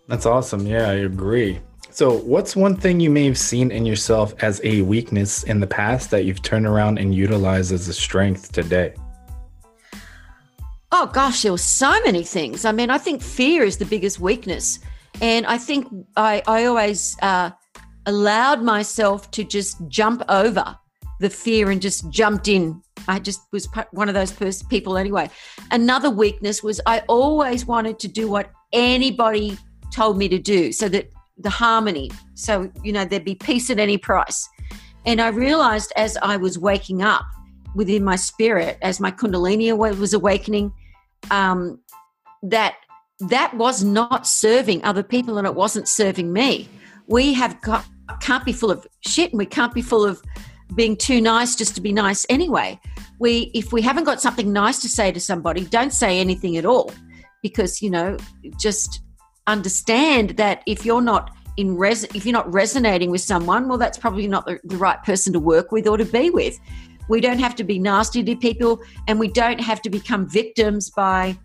That's 0.06 0.26
awesome. 0.26 0.66
Yeah, 0.66 0.88
I 0.88 0.94
agree. 0.94 1.60
So, 1.90 2.18
what's 2.18 2.54
one 2.54 2.76
thing 2.76 3.00
you 3.00 3.08
may 3.08 3.24
have 3.24 3.38
seen 3.38 3.70
in 3.70 3.86
yourself 3.86 4.34
as 4.42 4.60
a 4.64 4.82
weakness 4.82 5.44
in 5.44 5.60
the 5.60 5.66
past 5.66 6.10
that 6.10 6.24
you've 6.24 6.42
turned 6.42 6.66
around 6.66 6.98
and 6.98 7.14
utilized 7.14 7.72
as 7.72 7.88
a 7.88 7.92
strength 7.92 8.52
today? 8.52 8.94
Oh 10.90 11.06
gosh, 11.06 11.42
there 11.42 11.52
were 11.52 11.58
so 11.58 11.90
many 12.04 12.22
things. 12.22 12.64
I 12.64 12.72
mean, 12.72 12.90
I 12.90 12.98
think 12.98 13.22
fear 13.22 13.64
is 13.64 13.78
the 13.78 13.84
biggest 13.84 14.20
weakness, 14.20 14.80
and 15.20 15.46
I 15.46 15.56
think 15.56 15.88
I, 16.16 16.42
I 16.46 16.66
always 16.66 17.16
uh, 17.22 17.50
allowed 18.06 18.62
myself 18.62 19.30
to 19.32 19.44
just 19.44 19.76
jump 19.88 20.22
over 20.28 20.76
the 21.20 21.30
fear 21.30 21.70
and 21.70 21.80
just 21.80 22.10
jumped 22.10 22.48
in. 22.48 22.82
I 23.08 23.18
just 23.18 23.40
was 23.52 23.68
one 23.92 24.08
of 24.08 24.14
those 24.14 24.32
pers- 24.32 24.62
people 24.62 24.96
anyway. 24.96 25.30
Another 25.70 26.10
weakness 26.10 26.62
was 26.62 26.80
I 26.86 27.00
always 27.08 27.66
wanted 27.66 27.98
to 28.00 28.08
do 28.08 28.28
what 28.28 28.50
anybody 28.72 29.58
told 29.92 30.18
me 30.18 30.28
to 30.28 30.38
do, 30.38 30.72
so 30.72 30.88
that 30.88 31.10
the 31.38 31.50
harmony. 31.50 32.10
So, 32.34 32.70
you 32.82 32.92
know, 32.92 33.04
there'd 33.04 33.24
be 33.24 33.34
peace 33.34 33.70
at 33.70 33.78
any 33.78 33.98
price. 33.98 34.48
And 35.06 35.20
I 35.20 35.28
realized 35.28 35.92
as 35.96 36.16
I 36.22 36.36
was 36.36 36.58
waking 36.58 37.02
up 37.02 37.24
within 37.74 38.04
my 38.04 38.16
spirit, 38.16 38.78
as 38.82 39.00
my 39.00 39.10
Kundalini 39.10 39.76
was 39.76 40.14
awakening, 40.14 40.72
um, 41.30 41.80
that 42.42 42.76
that 43.20 43.54
was 43.54 43.84
not 43.84 44.26
serving 44.26 44.84
other 44.84 45.02
people 45.02 45.38
and 45.38 45.46
it 45.46 45.54
wasn't 45.54 45.88
serving 45.88 46.32
me. 46.32 46.68
We 47.06 47.32
have 47.34 47.60
got, 47.60 47.84
can't 48.20 48.44
be 48.44 48.52
full 48.52 48.70
of 48.70 48.86
shit 49.06 49.30
and 49.30 49.38
we 49.38 49.46
can't 49.46 49.72
be 49.72 49.82
full 49.82 50.04
of 50.04 50.20
being 50.74 50.96
too 50.96 51.20
nice 51.20 51.54
just 51.54 51.74
to 51.76 51.80
be 51.80 51.92
nice 51.92 52.26
anyway. 52.28 52.78
We, 53.18 53.50
if 53.54 53.72
we 53.72 53.82
haven't 53.82 54.04
got 54.04 54.20
something 54.20 54.52
nice 54.52 54.80
to 54.80 54.88
say 54.88 55.12
to 55.12 55.20
somebody, 55.20 55.64
don't 55.64 55.92
say 55.92 56.18
anything 56.18 56.56
at 56.56 56.66
all 56.66 56.92
because, 57.42 57.80
you 57.80 57.90
know, 57.90 58.16
just 58.58 59.02
understand 59.46 60.30
that 60.30 60.62
if 60.66 60.84
you're 60.84 61.02
not 61.02 61.30
in 61.56 61.76
res 61.76 62.02
if 62.14 62.26
you're 62.26 62.32
not 62.32 62.52
resonating 62.52 63.12
with 63.12 63.20
someone 63.20 63.68
well 63.68 63.78
that's 63.78 63.98
probably 63.98 64.26
not 64.26 64.44
the, 64.44 64.58
the 64.64 64.76
right 64.76 65.00
person 65.04 65.32
to 65.32 65.38
work 65.38 65.70
with 65.70 65.86
or 65.86 65.96
to 65.96 66.04
be 66.04 66.28
with 66.30 66.58
we 67.08 67.20
don't 67.20 67.38
have 67.38 67.54
to 67.54 67.62
be 67.62 67.78
nasty 67.78 68.24
to 68.24 68.34
people 68.34 68.80
and 69.06 69.20
we 69.20 69.28
don't 69.28 69.60
have 69.60 69.80
to 69.80 69.88
become 69.88 70.28
victims 70.28 70.90
by 70.90 71.36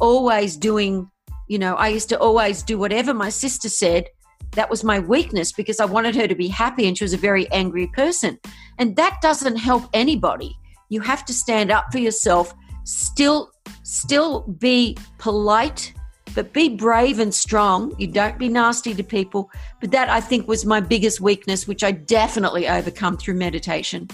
always 0.00 0.56
doing 0.56 1.08
you 1.48 1.58
know 1.60 1.76
i 1.76 1.86
used 1.86 2.08
to 2.08 2.18
always 2.18 2.64
do 2.64 2.76
whatever 2.76 3.14
my 3.14 3.28
sister 3.28 3.68
said 3.68 4.04
that 4.52 4.68
was 4.68 4.84
my 4.84 4.98
weakness 4.98 5.52
because 5.52 5.80
I 5.80 5.86
wanted 5.86 6.14
her 6.14 6.26
to 6.26 6.34
be 6.34 6.48
happy 6.48 6.86
and 6.86 6.96
she 6.96 7.04
was 7.04 7.14
a 7.14 7.18
very 7.18 7.50
angry 7.52 7.86
person. 7.88 8.38
And 8.78 8.96
that 8.96 9.18
doesn't 9.22 9.56
help 9.56 9.84
anybody. 9.92 10.56
You 10.92 11.00
have 11.00 11.24
to 11.24 11.32
stand 11.32 11.70
up 11.70 11.86
for 11.90 11.96
yourself, 11.96 12.52
still 12.84 13.50
still 13.82 14.42
be 14.42 14.94
polite, 15.16 15.94
but 16.34 16.52
be 16.52 16.68
brave 16.68 17.18
and 17.18 17.34
strong. 17.34 17.94
You 17.98 18.08
don't 18.08 18.38
be 18.38 18.50
nasty 18.50 18.92
to 18.96 19.02
people. 19.02 19.50
But 19.80 19.90
that 19.92 20.10
I 20.10 20.20
think 20.20 20.46
was 20.46 20.66
my 20.66 20.80
biggest 20.80 21.18
weakness, 21.18 21.66
which 21.66 21.82
I 21.82 21.92
definitely 21.92 22.68
overcome 22.68 23.16
through 23.16 23.36
meditation. 23.36 24.06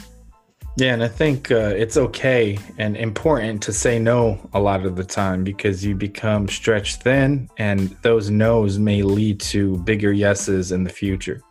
Yeah, 0.77 0.95
and 0.95 1.03
I 1.03 1.09
think 1.09 1.51
uh, 1.51 1.75
it's 1.77 1.97
okay 1.97 2.57
and 2.79 2.97
important 2.97 3.61
to 3.65 3.73
say 3.73 3.99
no 3.99 4.39
a 4.55 4.61
lot 4.61 4.87
of 4.87 4.95
the 4.95 5.03
time 5.03 5.43
because 5.43 5.85
you 5.85 5.97
become 5.97 6.47
stretched 6.47 7.03
thin, 7.03 7.51
and 7.57 7.89
those 8.03 8.31
no's 8.31 8.79
may 8.79 9.03
lead 9.03 9.41
to 9.41 9.79
bigger 9.79 10.13
yeses 10.13 10.71
in 10.71 10.85
the 10.85 10.91
future. 10.91 11.43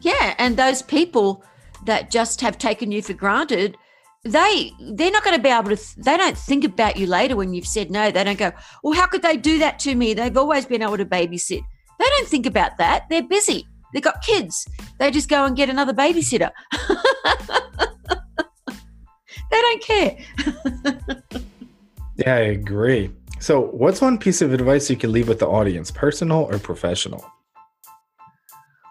Yeah, 0.00 0.36
and 0.38 0.56
those 0.56 0.80
people 0.80 1.44
that 1.86 2.12
just 2.12 2.40
have 2.40 2.58
taken 2.58 2.92
you 2.92 3.02
for 3.02 3.14
granted, 3.14 3.76
they 4.24 4.72
they're 4.80 5.10
not 5.10 5.24
going 5.24 5.36
to 5.36 5.42
be 5.42 5.48
able 5.48 5.76
to. 5.76 6.00
They 6.00 6.16
don't 6.16 6.38
think 6.38 6.64
about 6.64 6.96
you 6.96 7.06
later 7.06 7.36
when 7.36 7.52
you've 7.54 7.66
said 7.66 7.90
no. 7.90 8.10
They 8.10 8.22
don't 8.22 8.38
go, 8.38 8.52
"Well, 8.82 8.94
how 8.94 9.06
could 9.06 9.22
they 9.22 9.36
do 9.36 9.58
that 9.58 9.78
to 9.80 9.94
me?" 9.94 10.14
They've 10.14 10.36
always 10.36 10.64
been 10.64 10.82
able 10.82 10.96
to 10.98 11.04
babysit. 11.04 11.62
They 11.98 12.04
don't 12.04 12.28
think 12.28 12.46
about 12.46 12.78
that. 12.78 13.08
They're 13.08 13.22
busy. 13.22 13.66
They've 13.92 14.02
got 14.02 14.22
kids. 14.22 14.66
They 14.98 15.10
just 15.10 15.28
go 15.28 15.44
and 15.44 15.56
get 15.56 15.68
another 15.68 15.92
babysitter. 15.92 16.50
they 19.50 19.60
don't 19.60 19.82
care. 19.82 20.16
yeah, 22.16 22.34
I 22.34 22.40
agree. 22.40 23.10
So, 23.40 23.60
what's 23.60 24.00
one 24.00 24.18
piece 24.18 24.40
of 24.40 24.52
advice 24.52 24.88
you 24.88 24.96
can 24.96 25.12
leave 25.12 25.28
with 25.28 25.40
the 25.40 25.48
audience, 25.48 25.90
personal 25.90 26.44
or 26.44 26.58
professional? 26.58 27.24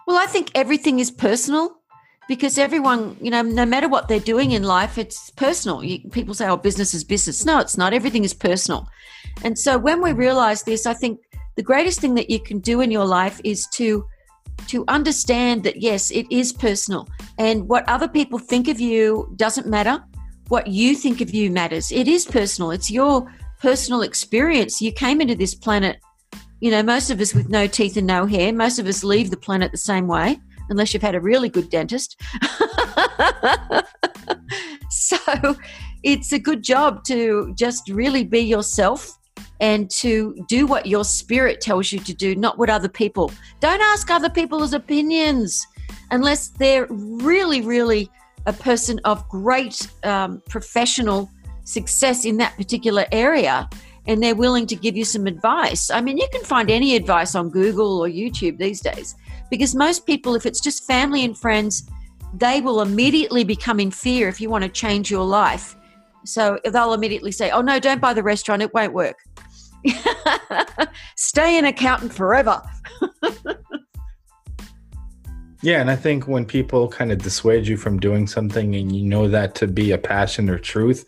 Well, 0.06 0.18
I 0.18 0.26
think 0.26 0.50
everything 0.54 1.00
is 1.00 1.10
personal 1.10 1.81
because 2.28 2.58
everyone, 2.58 3.16
you 3.20 3.30
know, 3.30 3.42
no 3.42 3.66
matter 3.66 3.88
what 3.88 4.08
they're 4.08 4.20
doing 4.20 4.52
in 4.52 4.62
life, 4.62 4.98
it's 4.98 5.30
personal. 5.30 5.82
You, 5.82 6.08
people 6.10 6.34
say, 6.34 6.48
oh, 6.48 6.56
business 6.56 6.94
is 6.94 7.04
business. 7.04 7.44
No, 7.44 7.58
it's 7.58 7.76
not. 7.76 7.92
Everything 7.92 8.24
is 8.24 8.34
personal. 8.34 8.88
And 9.44 9.58
so 9.58 9.78
when 9.78 10.00
we 10.00 10.12
realize 10.12 10.62
this, 10.62 10.86
I 10.86 10.94
think 10.94 11.20
the 11.56 11.62
greatest 11.62 12.00
thing 12.00 12.14
that 12.14 12.30
you 12.30 12.40
can 12.40 12.60
do 12.60 12.80
in 12.80 12.90
your 12.90 13.04
life 13.04 13.40
is 13.44 13.66
to 13.74 14.06
to 14.68 14.84
understand 14.86 15.64
that 15.64 15.80
yes, 15.80 16.10
it 16.10 16.26
is 16.30 16.52
personal, 16.52 17.08
and 17.38 17.68
what 17.68 17.88
other 17.88 18.06
people 18.06 18.38
think 18.38 18.68
of 18.68 18.78
you 18.80 19.32
doesn't 19.36 19.66
matter. 19.66 20.02
What 20.48 20.66
you 20.68 20.94
think 20.94 21.20
of 21.20 21.34
you 21.34 21.50
matters. 21.50 21.90
It 21.90 22.06
is 22.06 22.24
personal. 22.24 22.70
It's 22.70 22.90
your 22.90 23.32
personal 23.60 24.02
experience. 24.02 24.82
You 24.82 24.92
came 24.92 25.20
into 25.20 25.34
this 25.34 25.54
planet, 25.54 25.98
you 26.60 26.70
know, 26.70 26.82
most 26.82 27.10
of 27.10 27.20
us 27.20 27.34
with 27.34 27.48
no 27.48 27.66
teeth 27.66 27.96
and 27.96 28.06
no 28.06 28.26
hair. 28.26 28.52
Most 28.52 28.78
of 28.78 28.86
us 28.86 29.02
leave 29.02 29.30
the 29.30 29.36
planet 29.36 29.72
the 29.72 29.78
same 29.78 30.06
way, 30.06 30.40
unless 30.72 30.92
you've 30.92 31.02
had 31.02 31.14
a 31.14 31.20
really 31.20 31.48
good 31.48 31.70
dentist. 31.70 32.20
so 34.90 35.56
it's 36.02 36.32
a 36.32 36.38
good 36.38 36.64
job 36.64 37.04
to 37.04 37.54
just 37.56 37.88
really 37.88 38.24
be 38.24 38.40
yourself 38.40 39.16
and 39.60 39.88
to 39.90 40.34
do 40.48 40.66
what 40.66 40.86
your 40.86 41.04
spirit 41.04 41.60
tells 41.60 41.92
you 41.92 42.00
to 42.00 42.12
do, 42.12 42.34
not 42.34 42.58
what 42.58 42.68
other 42.68 42.88
people. 42.88 43.30
Don't 43.60 43.80
ask 43.80 44.10
other 44.10 44.28
people's 44.28 44.72
opinions 44.72 45.64
unless 46.10 46.48
they're 46.48 46.86
really, 46.90 47.60
really 47.60 48.10
a 48.46 48.52
person 48.52 49.00
of 49.04 49.26
great 49.28 49.86
um, 50.02 50.42
professional 50.48 51.30
success 51.64 52.24
in 52.24 52.36
that 52.38 52.56
particular 52.56 53.06
area 53.12 53.68
and 54.06 54.20
they're 54.20 54.34
willing 54.34 54.66
to 54.66 54.74
give 54.74 54.96
you 54.96 55.04
some 55.04 55.26
advice. 55.26 55.90
I 55.90 56.00
mean, 56.00 56.18
you 56.18 56.26
can 56.32 56.42
find 56.42 56.70
any 56.70 56.96
advice 56.96 57.36
on 57.36 57.50
Google 57.50 58.00
or 58.00 58.08
YouTube 58.08 58.58
these 58.58 58.80
days 58.80 59.14
because 59.52 59.74
most 59.74 60.06
people, 60.06 60.34
if 60.34 60.46
it's 60.46 60.60
just 60.60 60.86
family 60.86 61.26
and 61.26 61.36
friends, 61.36 61.86
they 62.32 62.62
will 62.62 62.80
immediately 62.80 63.44
become 63.44 63.78
in 63.80 63.90
fear 63.90 64.26
if 64.26 64.40
you 64.40 64.48
want 64.48 64.64
to 64.64 64.70
change 64.70 65.10
your 65.10 65.26
life. 65.26 65.76
So 66.24 66.58
they'll 66.64 66.94
immediately 66.94 67.32
say, 67.32 67.50
Oh, 67.50 67.60
no, 67.60 67.78
don't 67.78 68.00
buy 68.00 68.14
the 68.14 68.22
restaurant, 68.22 68.62
it 68.62 68.72
won't 68.72 68.94
work. 68.94 69.18
Stay 71.16 71.58
an 71.58 71.66
accountant 71.66 72.14
forever. 72.14 72.62
yeah, 75.60 75.82
and 75.82 75.90
I 75.90 75.96
think 75.96 76.26
when 76.26 76.46
people 76.46 76.88
kind 76.88 77.12
of 77.12 77.18
dissuade 77.18 77.66
you 77.66 77.76
from 77.76 78.00
doing 78.00 78.26
something 78.26 78.74
and 78.74 78.96
you 78.96 79.04
know 79.04 79.28
that 79.28 79.54
to 79.56 79.66
be 79.66 79.90
a 79.90 79.98
passion 79.98 80.48
or 80.48 80.58
truth, 80.58 81.04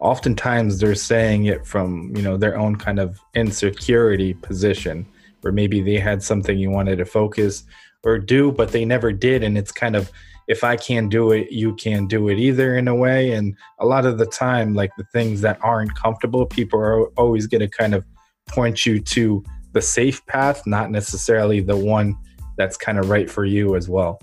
oftentimes 0.00 0.80
they're 0.80 0.94
saying 0.94 1.46
it 1.46 1.66
from, 1.66 2.14
you 2.14 2.20
know, 2.20 2.36
their 2.36 2.58
own 2.58 2.76
kind 2.76 2.98
of 2.98 3.18
insecurity 3.34 4.34
position 4.34 5.06
where 5.40 5.52
maybe 5.52 5.80
they 5.80 5.96
had 5.98 6.22
something 6.22 6.58
you 6.58 6.70
wanted 6.70 6.96
to 6.96 7.04
focus 7.04 7.64
or 8.06 8.18
do 8.18 8.52
but 8.52 8.70
they 8.70 8.84
never 8.84 9.12
did 9.12 9.42
and 9.42 9.58
it's 9.58 9.72
kind 9.72 9.96
of 9.96 10.10
if 10.48 10.62
I 10.62 10.76
can't 10.76 11.10
do 11.10 11.32
it, 11.32 11.50
you 11.50 11.74
can't 11.74 12.08
do 12.08 12.28
it 12.28 12.38
either 12.38 12.76
in 12.76 12.88
a 12.88 12.94
way. 12.94 13.32
And 13.32 13.56
a 13.80 13.86
lot 13.86 14.06
of 14.06 14.18
the 14.18 14.26
time, 14.26 14.74
like 14.74 14.90
the 14.96 15.04
things 15.12 15.40
that 15.40 15.58
aren't 15.62 15.94
comfortable, 15.94 16.46
people 16.46 16.78
are 16.78 17.06
always 17.18 17.46
going 17.46 17.62
to 17.62 17.68
kind 17.68 17.94
of 17.94 18.04
point 18.48 18.86
you 18.86 19.00
to 19.00 19.42
the 19.72 19.82
safe 19.82 20.24
path, 20.26 20.66
not 20.66 20.90
necessarily 20.90 21.60
the 21.60 21.76
one 21.76 22.16
that's 22.56 22.76
kind 22.76 22.98
of 22.98 23.10
right 23.10 23.28
for 23.28 23.44
you 23.44 23.76
as 23.76 23.88
well. 23.88 24.20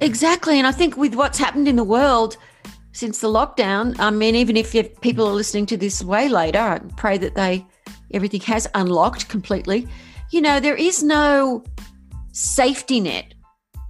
Exactly. 0.00 0.58
And 0.58 0.66
I 0.66 0.72
think 0.72 0.96
with 0.96 1.14
what's 1.14 1.38
happened 1.38 1.68
in 1.68 1.76
the 1.76 1.84
world 1.84 2.36
since 2.92 3.18
the 3.18 3.28
lockdown, 3.28 3.98
I 3.98 4.10
mean, 4.10 4.36
even 4.36 4.56
if 4.56 4.72
people 5.00 5.26
are 5.26 5.34
listening 5.34 5.66
to 5.66 5.76
this 5.76 6.02
way 6.02 6.28
later, 6.28 6.60
I 6.60 6.78
pray 6.96 7.18
that 7.18 7.34
they 7.34 7.66
everything 8.12 8.40
has 8.42 8.68
unlocked 8.74 9.28
completely. 9.28 9.88
You 10.30 10.40
know, 10.40 10.60
there 10.60 10.76
is 10.76 11.02
no 11.02 11.64
safety 12.36 13.00
net. 13.00 13.34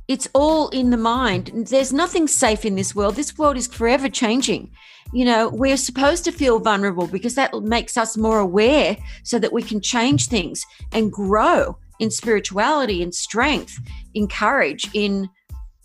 It's 0.08 0.28
all 0.34 0.68
in 0.68 0.90
the 0.90 0.96
mind. 0.96 1.66
There's 1.68 1.92
nothing 1.92 2.28
safe 2.28 2.64
in 2.64 2.76
this 2.76 2.94
world. 2.94 3.16
This 3.16 3.36
world 3.36 3.56
is 3.56 3.66
forever 3.66 4.08
changing 4.08 4.70
you 5.12 5.24
know, 5.24 5.48
we're 5.48 5.76
supposed 5.76 6.24
to 6.24 6.32
feel 6.32 6.58
vulnerable 6.58 7.06
because 7.06 7.34
that 7.36 7.54
makes 7.62 7.96
us 7.96 8.16
more 8.16 8.38
aware 8.38 8.96
so 9.22 9.38
that 9.38 9.52
we 9.52 9.62
can 9.62 9.80
change 9.80 10.26
things 10.26 10.64
and 10.92 11.12
grow 11.12 11.78
in 11.98 12.10
spirituality 12.10 13.02
and 13.02 13.14
strength, 13.14 13.78
in 14.14 14.28
courage, 14.28 14.88
in, 14.92 15.28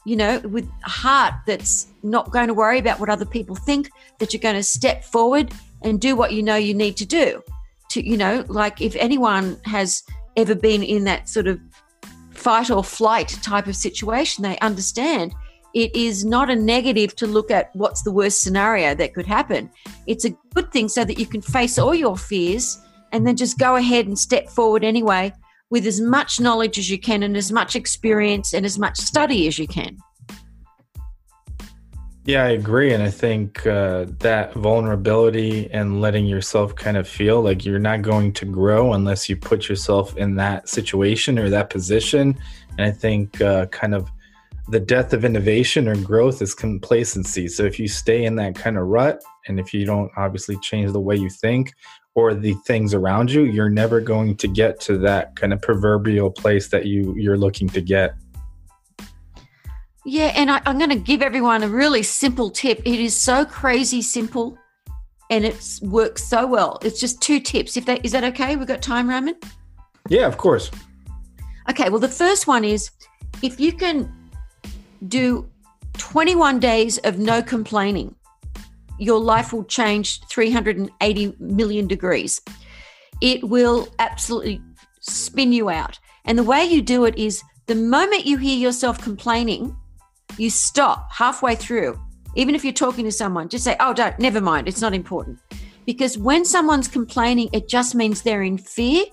you 0.06 0.16
know, 0.16 0.40
with 0.40 0.68
a 0.86 0.90
heart 0.90 1.34
that's 1.46 1.88
not 2.04 2.32
going 2.32 2.48
to 2.48 2.54
worry 2.54 2.80
about 2.80 3.00
what 3.00 3.10
other 3.10 3.26
people 3.26 3.56
think, 3.56 3.90
that 4.20 4.34
you're 4.34 4.42
going 4.42 4.56
to 4.56 4.64
step 4.64 5.04
forward 5.04 5.52
and 5.84 6.02
do 6.02 6.16
what 6.16 6.34
you 6.34 6.44
know 6.44 6.56
you 6.56 6.74
need 6.74 6.98
to 6.98 7.06
do. 7.06 7.42
To, 7.92 8.06
you 8.06 8.18
know, 8.18 8.44
like 8.48 8.82
if 8.82 8.96
anyone 8.96 9.58
has 9.66 10.04
ever 10.36 10.56
been 10.56 10.82
in 10.82 11.04
that 11.04 11.30
sort 11.30 11.48
of 11.48 11.60
fight 12.42 12.72
or 12.72 12.84
flight 12.84 13.30
type 13.42 13.68
of 13.68 13.76
situation, 13.76 14.44
they 14.44 14.58
understand 14.60 15.34
it 15.74 15.96
is 15.96 16.26
not 16.26 16.50
a 16.50 16.56
negative 16.56 17.16
to 17.16 17.28
look 17.28 17.50
at 17.50 17.74
what's 17.76 18.02
the 18.02 18.12
worst 18.12 18.42
scenario 18.42 18.94
that 18.96 19.14
could 19.14 19.26
happen. 19.26 19.70
It's 20.08 20.26
a 20.26 20.36
good 20.54 20.72
thing 20.72 20.90
so 20.90 21.06
that 21.06 21.18
you 21.18 21.26
can 21.26 21.42
face 21.42 21.78
all 21.78 21.96
your 21.96 22.18
fears 22.18 22.80
and 23.12 23.26
then 23.26 23.38
just 23.38 23.58
go 23.58 23.76
ahead 23.76 24.08
and 24.08 24.18
step 24.18 24.50
forward 24.50 24.84
anyway 24.84 25.34
with 25.70 25.86
as 25.86 26.02
much 26.02 26.40
knowledge 26.40 26.78
as 26.78 26.90
you 26.90 27.00
can 27.00 27.24
and 27.24 27.38
as 27.38 27.52
much 27.52 27.76
experience 27.76 28.54
and 28.54 28.66
as 28.66 28.78
much 28.78 28.98
study 28.98 29.48
as 29.48 29.58
you 29.58 29.68
can. 29.68 29.98
Yeah, 32.32 32.46
I 32.46 32.52
agree. 32.52 32.94
And 32.94 33.04
I 33.04 33.10
think 33.10 33.68
uh, 33.68 34.06
that 34.20 34.54
vulnerability 34.54 35.70
and 35.74 36.00
letting 36.00 36.26
yourself 36.26 36.74
kind 36.74 36.96
of 36.96 37.06
feel 37.06 37.42
like 37.42 37.66
you're 37.66 37.78
not 37.78 38.04
going 38.04 38.32
to 38.32 38.46
grow 38.46 38.94
unless 38.94 39.28
you 39.28 39.36
put 39.36 39.68
yourself 39.68 40.16
in 40.16 40.38
that 40.38 40.70
situation 40.70 41.38
or 41.38 41.50
that 41.50 41.70
position. 41.70 42.38
And 42.78 42.88
I 42.88 42.92
think 42.92 43.42
uh, 43.42 43.66
kind 43.66 43.94
of 43.94 44.10
the 44.70 44.80
death 44.80 45.12
of 45.12 45.26
innovation 45.26 45.90
or 45.90 45.98
growth 45.98 46.42
is 46.42 46.56
complacency. 46.56 47.50
So 47.50 47.64
if 47.64 47.78
you 47.78 47.90
stay 47.90 48.24
in 48.24 48.38
that 48.38 48.56
kind 48.56 48.78
of 48.78 48.88
rut 48.88 49.22
and 49.50 49.60
if 49.60 49.74
you 49.74 49.86
don't 49.86 50.10
obviously 50.16 50.56
change 50.60 50.94
the 50.94 51.02
way 51.02 51.18
you 51.18 51.30
think 51.30 51.74
or 52.16 52.34
the 52.34 52.54
things 52.66 52.94
around 52.94 53.30
you, 53.30 53.44
you're 53.44 53.70
never 53.70 54.00
going 54.00 54.38
to 54.38 54.48
get 54.48 54.80
to 54.82 54.98
that 55.00 55.36
kind 55.36 55.52
of 55.52 55.62
proverbial 55.62 56.32
place 56.32 56.70
that 56.70 56.86
you 56.86 57.14
you're 57.18 57.38
looking 57.38 57.68
to 57.68 57.82
get. 57.82 58.16
Yeah, 60.06 60.32
and 60.36 60.50
I, 60.50 60.62
am 60.66 60.78
going 60.78 60.90
to 60.90 60.96
give 60.96 61.22
everyone 61.22 61.64
a 61.64 61.68
really 61.68 62.04
simple 62.04 62.50
tip. 62.50 62.82
It 62.86 63.00
is 63.00 63.16
so 63.16 63.46
crazy 63.46 64.02
simple, 64.02 64.58
and 65.30 65.46
it 65.46 65.80
works 65.82 66.24
so 66.24 66.48
well. 66.48 66.80
It's 66.84 67.00
just 67.00 67.22
two 67.22 67.40
tips. 67.40 67.78
If 67.78 67.86
that 67.86 68.04
is 68.04 68.12
that 68.14 68.24
okay? 68.24 68.56
We've 68.56 68.68
got 68.68 68.82
time, 68.82 69.10
Roman. 69.10 69.36
Yeah, 70.10 70.26
of 70.26 70.38
course. 70.38 70.72
Okay. 71.70 71.90
Well, 71.90 72.00
the 72.00 72.10
first 72.10 72.48
one 72.48 72.64
is 72.64 72.90
if 73.44 73.60
you 73.60 73.72
can 73.72 74.12
do 75.08 75.50
21 75.98 76.60
days 76.60 76.98
of 77.00 77.20
no 77.20 77.42
complaining. 77.42 78.16
Your 78.98 79.20
life 79.20 79.52
will 79.52 79.64
change 79.64 80.22
380 80.26 81.36
million 81.40 81.88
degrees. 81.88 82.42
It 83.22 83.44
will 83.44 83.88
absolutely 84.00 84.62
spin 85.00 85.54
you 85.54 85.70
out. 85.70 86.00
And 86.26 86.38
the 86.38 86.44
way 86.44 86.64
you 86.64 86.82
do 86.82 87.06
it 87.06 87.18
is 87.18 87.42
the 87.68 87.76
moment 87.76 88.26
you 88.26 88.38
hear 88.38 88.58
yourself 88.58 89.02
complaining, 89.02 89.76
you 90.38 90.50
stop 90.50 91.12
halfway 91.12 91.56
through. 91.56 92.00
Even 92.36 92.56
if 92.56 92.64
you're 92.64 92.74
talking 92.74 93.06
to 93.06 93.12
someone, 93.12 93.50
just 93.50 93.64
say, 93.64 93.76
Oh, 93.80 93.94
don't, 93.94 94.18
never 94.20 94.42
mind, 94.42 94.68
it's 94.68 94.82
not 94.82 94.94
important. 94.94 95.40
Because 95.86 96.18
when 96.18 96.46
someone's 96.46 96.88
complaining, 96.88 97.50
it 97.54 97.68
just 97.68 97.96
means 97.96 98.22
they're 98.22 98.44
in 98.44 98.58
fear. 98.58 99.06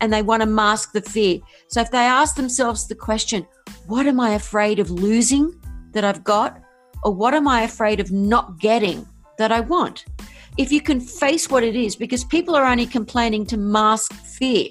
and 0.00 0.12
they 0.12 0.22
want 0.22 0.42
to 0.42 0.46
mask 0.46 0.92
the 0.92 1.00
fear. 1.00 1.38
So 1.68 1.80
if 1.80 1.90
they 1.90 1.98
ask 1.98 2.36
themselves 2.36 2.86
the 2.86 2.94
question, 2.94 3.46
what 3.86 4.06
am 4.06 4.20
I 4.20 4.30
afraid 4.34 4.78
of 4.78 4.90
losing 4.90 5.54
that 5.92 6.04
I've 6.04 6.24
got? 6.24 6.60
Or 7.04 7.12
what 7.14 7.32
am 7.32 7.46
I 7.46 7.62
afraid 7.62 8.00
of 8.00 8.10
not 8.10 8.58
getting 8.58 9.06
that 9.38 9.52
I 9.52 9.60
want? 9.60 10.04
If 10.58 10.72
you 10.72 10.80
can 10.80 11.00
face 11.00 11.48
what 11.48 11.62
it 11.62 11.76
is, 11.76 11.96
because 11.96 12.24
people 12.24 12.54
are 12.54 12.66
only 12.66 12.86
complaining 12.86 13.46
to 13.46 13.56
mask 13.56 14.12
fear, 14.12 14.68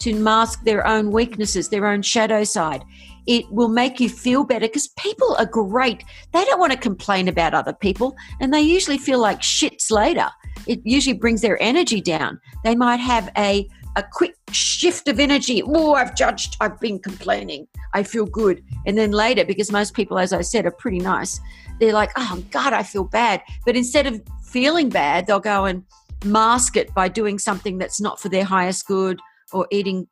to 0.00 0.14
mask 0.14 0.64
their 0.64 0.86
own 0.86 1.10
weaknesses, 1.10 1.68
their 1.68 1.86
own 1.86 2.02
shadow 2.02 2.44
side 2.44 2.84
it 3.26 3.50
will 3.50 3.68
make 3.68 4.00
you 4.00 4.08
feel 4.08 4.44
better 4.44 4.66
because 4.66 4.88
people 4.98 5.36
are 5.38 5.46
great. 5.46 6.04
They 6.32 6.44
don't 6.44 6.60
want 6.60 6.72
to 6.72 6.78
complain 6.78 7.28
about 7.28 7.54
other 7.54 7.72
people 7.72 8.16
and 8.40 8.52
they 8.52 8.60
usually 8.60 8.98
feel 8.98 9.20
like 9.20 9.40
shits 9.40 9.90
later. 9.90 10.28
It 10.66 10.80
usually 10.84 11.16
brings 11.16 11.42
their 11.42 11.60
energy 11.62 12.00
down. 12.00 12.40
They 12.64 12.74
might 12.74 13.00
have 13.00 13.30
a 13.36 13.68
a 13.96 14.04
quick 14.12 14.34
shift 14.52 15.08
of 15.08 15.18
energy. 15.18 15.62
Oh, 15.64 15.94
I've 15.94 16.14
judged, 16.14 16.58
I've 16.60 16.78
been 16.78 16.98
complaining. 16.98 17.66
I 17.94 18.02
feel 18.02 18.26
good. 18.26 18.62
And 18.84 18.96
then 18.98 19.10
later, 19.10 19.42
because 19.42 19.72
most 19.72 19.94
people, 19.94 20.18
as 20.18 20.34
I 20.34 20.42
said, 20.42 20.66
are 20.66 20.70
pretty 20.70 20.98
nice, 20.98 21.40
they're 21.80 21.94
like, 21.94 22.10
oh, 22.16 22.44
God, 22.50 22.74
I 22.74 22.82
feel 22.82 23.04
bad. 23.04 23.40
But 23.64 23.74
instead 23.74 24.06
of 24.06 24.20
feeling 24.44 24.90
bad, 24.90 25.26
they'll 25.26 25.40
go 25.40 25.64
and 25.64 25.82
mask 26.26 26.76
it 26.76 26.94
by 26.94 27.08
doing 27.08 27.38
something 27.38 27.78
that's 27.78 27.98
not 27.98 28.20
for 28.20 28.28
their 28.28 28.44
highest 28.44 28.86
good 28.86 29.18
or 29.52 29.66
eating 29.70 30.06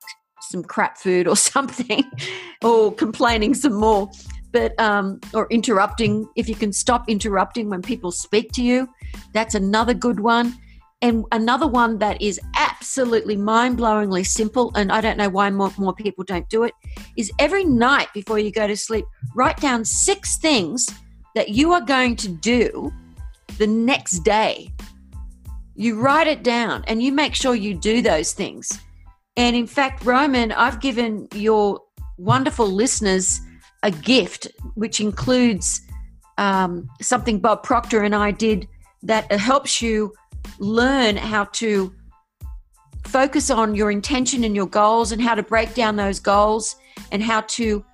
some 0.48 0.62
crap 0.62 0.98
food 0.98 1.26
or 1.26 1.36
something, 1.54 2.04
or 2.62 2.92
complaining 2.94 3.54
some 3.54 3.74
more. 3.74 4.10
But 4.52 4.78
um, 4.78 5.20
or 5.32 5.48
interrupting. 5.50 6.28
If 6.36 6.48
you 6.48 6.54
can 6.54 6.72
stop 6.72 7.08
interrupting 7.08 7.68
when 7.68 7.82
people 7.82 8.12
speak 8.12 8.52
to 8.52 8.62
you, 8.62 8.88
that's 9.32 9.56
another 9.56 9.94
good 9.94 10.20
one. 10.20 10.54
And 11.02 11.26
another 11.32 11.66
one 11.66 11.98
that 11.98 12.22
is 12.22 12.40
absolutely 12.56 13.36
mind 13.36 13.78
blowingly 13.78 14.24
simple, 14.24 14.72
and 14.74 14.90
I 14.90 15.02
don't 15.02 15.18
know 15.18 15.28
why 15.28 15.50
more, 15.50 15.70
more 15.76 15.92
people 15.92 16.24
don't 16.24 16.48
do 16.48 16.62
it, 16.62 16.72
is 17.16 17.30
every 17.38 17.64
night 17.64 18.08
before 18.14 18.38
you 18.38 18.50
go 18.50 18.66
to 18.66 18.76
sleep, 18.76 19.04
write 19.34 19.58
down 19.58 19.84
six 19.84 20.38
things 20.38 20.88
that 21.34 21.50
you 21.50 21.72
are 21.72 21.80
going 21.80 22.16
to 22.16 22.28
do 22.28 22.92
the 23.58 23.66
next 23.66 24.20
day. 24.20 24.72
You 25.74 26.00
write 26.00 26.26
it 26.26 26.42
down 26.42 26.84
and 26.86 27.02
you 27.02 27.12
make 27.12 27.34
sure 27.34 27.54
you 27.54 27.74
do 27.74 28.00
those 28.00 28.32
things. 28.32 28.80
And 29.36 29.56
in 29.56 29.66
fact, 29.66 30.04
Roman, 30.04 30.52
I've 30.52 30.80
given 30.80 31.28
your 31.34 31.80
wonderful 32.18 32.66
listeners 32.66 33.40
a 33.82 33.90
gift, 33.90 34.48
which 34.74 35.00
includes 35.00 35.80
um, 36.38 36.88
something 37.00 37.40
Bob 37.40 37.62
Proctor 37.62 38.02
and 38.02 38.14
I 38.14 38.30
did 38.30 38.68
that 39.02 39.30
helps 39.32 39.82
you 39.82 40.14
learn 40.58 41.16
how 41.16 41.44
to 41.44 41.92
focus 43.04 43.50
on 43.50 43.74
your 43.74 43.90
intention 43.90 44.44
and 44.44 44.56
your 44.56 44.66
goals 44.66 45.12
and 45.12 45.20
how 45.20 45.34
to 45.34 45.42
break 45.42 45.74
down 45.74 45.96
those 45.96 46.18
goals 46.18 46.76
and 47.12 47.22
how 47.22 47.42
to 47.42 47.84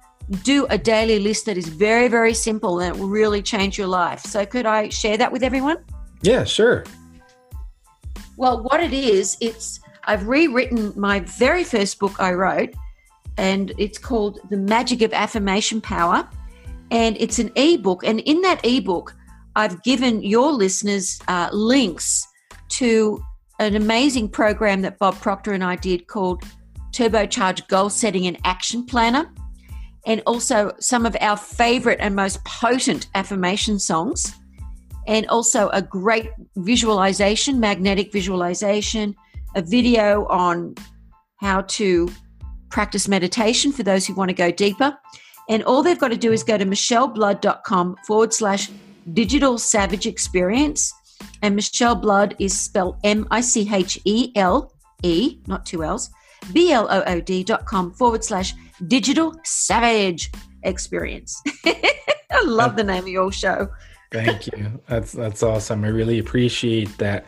do 0.44 0.66
a 0.70 0.78
daily 0.78 1.18
list 1.18 1.46
that 1.46 1.56
is 1.56 1.68
very, 1.68 2.06
very 2.06 2.32
simple 2.34 2.80
and 2.80 2.94
it 2.94 3.00
will 3.00 3.08
really 3.08 3.42
change 3.42 3.76
your 3.76 3.88
life. 3.88 4.20
So, 4.20 4.46
could 4.46 4.66
I 4.66 4.88
share 4.88 5.16
that 5.16 5.32
with 5.32 5.42
everyone? 5.42 5.78
Yeah, 6.22 6.44
sure. 6.44 6.84
Well, 8.36 8.62
what 8.62 8.80
it 8.80 8.92
is, 8.92 9.36
it's 9.40 9.80
I've 10.04 10.26
rewritten 10.26 10.92
my 10.96 11.20
very 11.20 11.64
first 11.64 11.98
book 11.98 12.20
I 12.20 12.32
wrote, 12.32 12.74
and 13.36 13.72
it's 13.78 13.98
called 13.98 14.40
The 14.50 14.56
Magic 14.56 15.02
of 15.02 15.12
Affirmation 15.12 15.80
Power. 15.80 16.28
And 16.90 17.16
it's 17.20 17.38
an 17.38 17.52
ebook. 17.54 18.04
And 18.04 18.20
in 18.20 18.40
that 18.42 18.60
ebook, 18.64 19.14
I've 19.54 19.82
given 19.82 20.22
your 20.22 20.52
listeners 20.52 21.20
uh, 21.28 21.48
links 21.52 22.26
to 22.70 23.22
an 23.60 23.76
amazing 23.76 24.28
program 24.28 24.82
that 24.82 24.98
Bob 24.98 25.20
Proctor 25.20 25.52
and 25.52 25.62
I 25.62 25.76
did 25.76 26.08
called 26.08 26.42
Turbocharged 26.92 27.68
Goal 27.68 27.90
Setting 27.90 28.26
and 28.26 28.38
Action 28.44 28.84
Planner, 28.84 29.30
and 30.06 30.22
also 30.26 30.72
some 30.80 31.06
of 31.06 31.16
our 31.20 31.36
favorite 31.36 31.98
and 32.00 32.16
most 32.16 32.42
potent 32.44 33.08
affirmation 33.14 33.78
songs, 33.78 34.34
and 35.06 35.26
also 35.28 35.68
a 35.68 35.82
great 35.82 36.30
visualization, 36.56 37.60
magnetic 37.60 38.12
visualization, 38.12 39.14
a 39.54 39.62
video 39.62 40.26
on 40.26 40.74
how 41.36 41.62
to 41.62 42.08
practice 42.70 43.08
meditation 43.08 43.72
for 43.72 43.82
those 43.82 44.06
who 44.06 44.14
want 44.14 44.28
to 44.28 44.34
go 44.34 44.50
deeper. 44.50 44.96
And 45.48 45.64
all 45.64 45.82
they've 45.82 45.98
got 45.98 46.08
to 46.08 46.16
do 46.16 46.32
is 46.32 46.42
go 46.42 46.56
to 46.56 46.64
michelleblood.com 46.64 47.96
forward 48.06 48.32
slash 48.32 48.70
digital 49.12 49.58
savage 49.58 50.06
experience. 50.06 50.92
And 51.42 51.56
Michelle 51.56 51.96
Blood 51.96 52.36
is 52.38 52.58
spelled 52.58 52.96
M 53.04 53.26
I 53.30 53.40
C 53.40 53.68
H 53.72 53.98
E 54.04 54.32
L 54.36 54.72
E, 55.02 55.38
not 55.46 55.66
two 55.66 55.82
L's, 55.82 56.10
B 56.52 56.72
L 56.72 56.86
O 56.90 57.02
O 57.06 57.20
D 57.20 57.44
dot 57.44 57.66
com 57.66 57.92
forward 57.92 58.24
slash 58.24 58.54
digital 58.86 59.34
savage 59.44 60.30
experience. 60.62 61.42
I 61.66 62.42
love 62.44 62.76
the 62.76 62.84
name 62.84 63.02
of 63.02 63.08
your 63.08 63.32
show. 63.32 63.68
Thank 64.10 64.48
you. 64.48 64.80
That's 64.88 65.12
that's 65.12 65.42
awesome. 65.42 65.84
I 65.84 65.88
really 65.88 66.18
appreciate 66.18 66.96
that, 66.98 67.26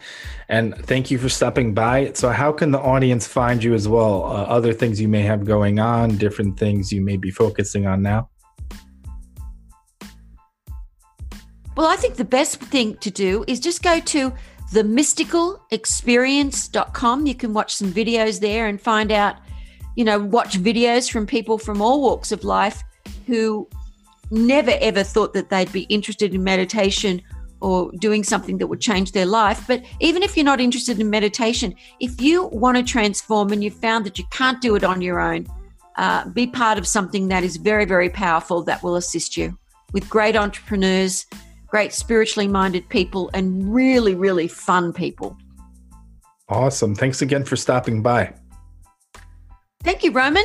and 0.49 0.75
thank 0.87 1.13
you 1.13 1.19
for 1.19 1.29
stopping 1.29 1.75
by. 1.75 2.13
So, 2.15 2.31
how 2.31 2.51
can 2.51 2.73
the 2.73 2.81
audience 2.81 3.27
find 3.27 3.63
you 3.63 3.75
as 3.75 3.87
well? 3.87 4.25
Uh, 4.25 4.43
other 4.45 4.73
things 4.73 5.01
you 5.01 5.07
may 5.07 5.23
have 5.23 5.45
going 5.45 5.79
on, 5.79 6.17
different 6.17 6.59
things 6.59 6.93
you 6.93 7.01
may 7.01 7.17
be 7.17 7.31
focusing 7.31 7.87
on 7.87 8.03
now. 8.03 8.31
Well, 11.77 11.87
I 11.87 11.95
think 11.97 12.17
the 12.17 12.25
best 12.25 12.61
thing 12.61 12.97
to 12.99 13.11
do 13.11 13.45
is 13.47 13.61
just 13.61 13.83
go 13.83 14.01
to 14.01 14.33
themysticalexperience.com. 14.73 17.27
You 17.27 17.35
can 17.35 17.55
watch 17.55 17.75
some 17.75 17.91
videos 17.93 18.41
there 18.41 18.67
and 18.67 18.81
find 18.81 19.13
out, 19.13 19.37
you 19.97 20.05
know, 20.05 20.19
watch 20.19 20.61
videos 20.61 21.11
from 21.11 21.27
people 21.27 21.57
from 21.59 21.81
all 21.81 22.03
walks 22.03 22.33
of 22.33 22.45
life 22.45 22.83
who 23.27 23.67
never 24.33 24.73
ever 24.81 25.05
thought 25.05 25.35
that 25.35 25.51
they'd 25.51 25.71
be 25.73 25.83
interested 25.83 26.35
in 26.35 26.43
meditation 26.43 27.23
or 27.61 27.93
doing 27.93 28.25
something 28.25 28.59
that 28.59 28.67
would 28.67 28.81
change 28.81 29.13
their 29.13 29.27
life. 29.27 29.65
But 29.69 29.85
even 30.01 30.23
if 30.23 30.37
you're 30.37 30.45
not 30.45 30.61
interested 30.61 30.99
in 30.99 31.09
meditation, 31.09 31.75
if 32.01 32.21
you 32.21 32.47
want 32.47 32.77
to 32.77 32.83
transform 32.83 33.53
and 33.53 33.63
you've 33.63 33.75
found 33.75 34.05
that 34.05 34.19
you 34.19 34.25
can't 34.33 34.61
do 34.61 34.75
it 34.75 34.83
on 34.83 35.01
your 35.01 35.21
own, 35.21 35.47
uh, 35.97 36.29
be 36.31 36.47
part 36.47 36.79
of 36.79 36.87
something 36.87 37.29
that 37.29 37.45
is 37.45 37.57
very, 37.57 37.85
very 37.85 38.11
powerful 38.11 38.63
that 38.65 38.83
will 38.83 38.97
assist 38.97 39.37
you 39.37 39.57
with 39.93 40.09
great 40.09 40.35
entrepreneurs, 40.35 41.27
great 41.69 41.93
spiritually 41.93 42.49
minded 42.49 42.89
people, 42.89 43.31
and 43.35 43.73
really, 43.73 44.15
really 44.15 44.49
fun 44.49 44.93
people. 44.93 45.37
Awesome. 46.49 46.95
Thanks 46.95 47.23
again 47.23 47.45
for 47.45 47.57
stopping 47.57 48.03
by. 48.03 48.35
Thank 49.85 50.03
you, 50.03 50.13
Roman. 50.13 50.45